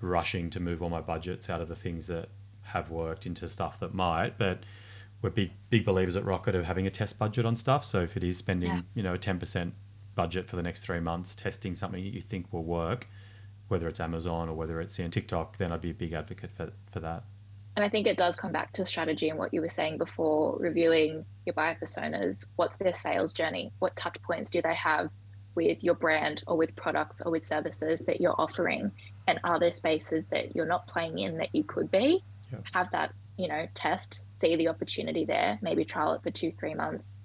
rushing 0.00 0.50
to 0.50 0.60
move 0.60 0.82
all 0.82 0.90
my 0.90 1.00
budgets 1.00 1.48
out 1.50 1.60
of 1.60 1.68
the 1.68 1.76
things 1.76 2.06
that 2.06 2.28
have 2.62 2.90
worked 2.90 3.26
into 3.26 3.48
stuff 3.48 3.78
that 3.80 3.94
might. 3.94 4.38
But 4.38 4.60
we're 5.22 5.30
big 5.30 5.50
big 5.70 5.84
believers 5.84 6.16
at 6.16 6.24
Rocket 6.24 6.54
of 6.54 6.64
having 6.64 6.86
a 6.86 6.90
test 6.90 7.18
budget 7.18 7.44
on 7.44 7.56
stuff. 7.56 7.84
So 7.84 8.00
if 8.02 8.16
it 8.16 8.24
is 8.24 8.36
spending 8.38 8.70
Yeah. 8.70 8.80
you 8.94 9.02
know 9.02 9.14
a 9.14 9.18
ten 9.18 9.38
percent 9.38 9.74
budget 10.14 10.48
for 10.48 10.56
the 10.56 10.62
next 10.62 10.80
three 10.82 11.00
months 11.00 11.34
testing 11.34 11.74
something 11.74 12.02
that 12.02 12.14
you 12.14 12.22
think 12.22 12.50
will 12.52 12.64
work, 12.64 13.06
whether 13.68 13.88
it's 13.88 14.00
Amazon 14.00 14.48
or 14.48 14.54
whether 14.54 14.80
it's 14.80 14.98
in 14.98 15.10
TikTok, 15.10 15.58
then 15.58 15.72
I'd 15.72 15.80
be 15.80 15.90
a 15.90 15.94
big 15.94 16.12
advocate 16.12 16.50
for 16.56 16.72
for 16.92 17.00
that. 17.00 17.24
And 17.76 17.84
I 17.84 17.90
think 17.90 18.06
it 18.06 18.16
does 18.16 18.36
come 18.36 18.52
back 18.52 18.72
to 18.74 18.86
strategy 18.86 19.28
and 19.28 19.38
what 19.38 19.52
you 19.52 19.60
were 19.60 19.68
saying 19.68 19.98
before, 19.98 20.56
reviewing 20.58 21.26
your 21.44 21.52
buyer 21.52 21.76
personas. 21.80 22.46
What's 22.56 22.78
their 22.78 22.94
sales 22.94 23.34
journey? 23.34 23.70
What 23.80 23.94
touch 23.96 24.16
points 24.22 24.48
do 24.48 24.62
they 24.62 24.74
have 24.74 25.10
with 25.54 25.84
your 25.84 25.94
brand 25.94 26.42
or 26.46 26.56
with 26.56 26.74
products 26.74 27.20
or 27.20 27.30
with 27.30 27.44
services 27.44 28.00
that 28.06 28.18
you're 28.18 28.40
offering? 28.40 28.92
And 29.26 29.40
are 29.44 29.60
there 29.60 29.70
spaces 29.70 30.26
that 30.28 30.56
you're 30.56 30.64
not 30.64 30.86
playing 30.86 31.18
in 31.18 31.36
that 31.36 31.54
you 31.54 31.64
could 31.64 31.90
be? 31.90 32.24
Yep. 32.50 32.64
Have 32.72 32.90
that, 32.92 33.12
you 33.36 33.48
know, 33.48 33.68
test, 33.74 34.22
see 34.30 34.56
the 34.56 34.68
opportunity 34.68 35.26
there, 35.26 35.58
maybe 35.60 35.84
trial 35.84 36.14
it 36.14 36.22
for 36.22 36.30
two, 36.30 36.52
three 36.58 36.74
months. 36.74 37.16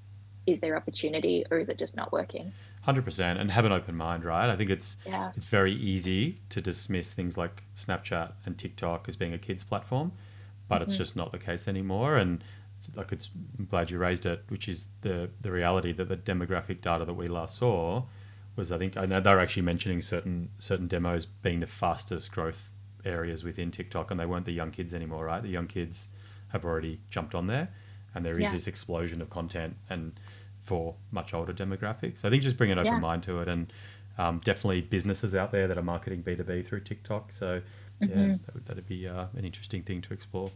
Is 0.46 0.60
there 0.60 0.76
opportunity 0.76 1.46
or 1.50 1.60
is 1.60 1.70
it 1.70 1.80
just 1.80 1.96
not 1.96 2.12
working? 2.12 2.52
Hundred 2.82 3.06
percent, 3.06 3.40
and 3.40 3.52
have 3.52 3.64
an 3.66 3.72
open 3.72 3.96
mind, 3.96 4.24
right? 4.26 4.50
I 4.50 4.56
think 4.56 4.70
it's 4.72 4.98
Yeah. 5.06 5.32
it's 5.36 5.46
very 5.46 5.74
easy 5.74 6.40
to 6.50 6.62
dismiss 6.62 7.14
things 7.14 7.38
like 7.38 7.62
Snapchat 7.76 8.32
and 8.46 8.58
TikTok 8.58 9.08
as 9.08 9.16
being 9.16 9.34
a 9.34 9.38
kids 9.38 9.64
platform, 9.64 10.12
but 10.68 10.82
it's 10.82 10.94
Mhm. 10.96 10.98
just 10.98 11.16
not 11.16 11.32
the 11.32 11.38
case 11.38 11.68
anymore. 11.68 12.18
And 12.18 12.44
it's- 12.80 12.96
like 12.98 13.12
it's 13.12 13.30
I'm 13.60 13.66
glad 13.66 13.92
you 13.92 14.00
raised 14.00 14.26
it, 14.26 14.44
which 14.50 14.68
is 14.68 14.88
the 15.02 15.30
the 15.42 15.52
reality 15.52 15.92
that 15.92 16.10
the 16.10 16.18
demographic 16.18 16.82
data 16.82 17.06
that 17.06 17.14
we 17.14 17.28
last 17.28 17.58
saw 17.58 18.04
was 18.56 18.72
I 18.72 18.80
think 18.80 18.98
I 18.98 19.06
know 19.06 19.20
they're 19.22 19.40
actually 19.40 19.62
mentioning 19.64 20.02
certain 20.02 20.50
certain 20.58 20.88
demos 20.88 21.28
being 21.28 21.60
the 21.60 21.68
fastest 21.68 22.32
growth 22.32 22.72
areas 23.06 23.44
within 23.44 23.70
TikTok, 23.70 24.10
and 24.10 24.20
they 24.20 24.26
weren't 24.26 24.46
the 24.46 24.54
young 24.54 24.72
kids 24.72 24.94
anymore, 24.94 25.26
right? 25.26 25.44
The 25.44 25.50
young 25.50 25.68
kids 25.68 26.10
have 26.48 26.66
already 26.66 27.00
jumped 27.12 27.36
on 27.36 27.46
there, 27.46 27.70
and 28.16 28.26
there 28.26 28.38
is 28.38 28.44
Yeah. 28.46 28.52
this 28.54 28.68
explosion 28.68 29.22
of 29.22 29.30
content 29.30 29.78
and 29.90 30.20
for 30.72 30.96
much 31.12 31.34
older 31.34 31.52
demographics. 31.54 32.20
So 32.20 32.28
I 32.28 32.32
think 32.32 32.44
just 32.44 32.56
bring 32.58 32.72
an 32.72 32.78
open 32.80 32.94
Yeah. 32.94 33.00
mind 33.00 33.24
to 33.24 33.42
it, 33.42 33.48
and 33.50 33.72
um, 34.18 34.40
definitely 34.46 34.80
businesses 34.82 35.36
out 35.36 35.52
there 35.52 35.68
that 35.68 35.78
are 35.78 35.82
marketing 35.84 36.22
B 36.22 36.36
two 36.36 36.44
B 36.46 36.62
through 36.62 36.80
TikTok. 36.82 37.32
So 37.34 37.62
yeah, 38.00 38.08
Mhm. 38.08 38.46
that 38.46 38.54
would, 38.54 38.66
that'd 38.68 38.88
be 38.88 39.08
uh, 39.08 39.26
an 39.36 39.44
interesting 39.44 39.84
thing 39.84 40.02
to 40.04 40.14
explore. 40.14 40.50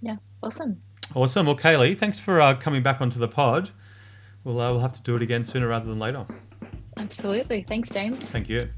Yeah. 0.00 0.16
Awesome. 0.42 0.80
Awesome. 1.14 1.44
Well, 1.46 1.56
Kayley, 1.56 1.96
thanks 1.98 2.18
for 2.18 2.40
uh, 2.40 2.54
coming 2.54 2.82
back 2.82 3.00
onto 3.02 3.18
the 3.18 3.28
pod. 3.28 3.68
We'll 4.44 4.60
uh, 4.60 4.70
we'll 4.72 4.80
have 4.80 4.94
to 4.94 5.02
do 5.02 5.14
it 5.16 5.22
again 5.22 5.44
sooner 5.44 5.68
rather 5.68 5.86
than 5.86 5.98
later. 5.98 6.24
Absolutely. 6.96 7.64
Thanks, 7.68 7.90
James. 7.90 8.28
Thank 8.30 8.48
you. 8.48 8.68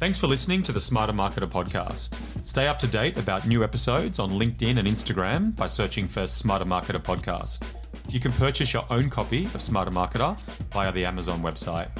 Thanks 0.00 0.18
for 0.18 0.26
listening 0.26 0.62
to 0.64 0.72
the 0.72 0.80
Smarter 0.80 1.12
Marketer 1.12 1.46
podcast. 1.58 2.16
Stay 2.46 2.66
up 2.66 2.78
to 2.80 2.86
date 2.86 3.16
about 3.18 3.46
new 3.46 3.62
episodes 3.64 4.18
on 4.18 4.30
LinkedIn 4.32 4.76
and 4.78 4.86
Instagram 4.88 5.54
by 5.56 5.66
searching 5.66 6.06
for 6.08 6.26
Smarter 6.26 6.64
Marketer 6.64 7.02
podcast. 7.02 7.62
You 8.08 8.20
can 8.20 8.32
purchase 8.32 8.72
your 8.72 8.84
own 8.90 9.10
copy 9.10 9.46
of 9.46 9.60
Smarter 9.60 9.90
Marketer 9.90 10.38
via 10.72 10.92
the 10.92 11.04
Amazon 11.04 11.42
website. 11.42 11.90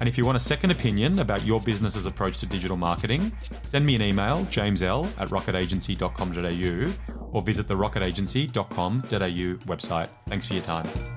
And 0.00 0.08
if 0.08 0.18
you 0.18 0.26
want 0.26 0.36
a 0.36 0.40
second 0.40 0.70
opinion 0.70 1.20
about 1.20 1.44
your 1.44 1.60
business's 1.60 2.06
approach 2.06 2.38
to 2.38 2.46
digital 2.46 2.76
marketing, 2.76 3.32
send 3.62 3.86
me 3.86 3.94
an 3.94 4.02
email, 4.02 4.44
jamesl 4.46 5.06
at 5.18 5.28
rocketagency.com.au, 5.28 7.28
or 7.32 7.42
visit 7.42 7.68
the 7.68 7.74
rocketagency.com.au 7.74 9.66
website. 9.66 10.10
Thanks 10.26 10.46
for 10.46 10.54
your 10.54 10.62
time. 10.62 11.13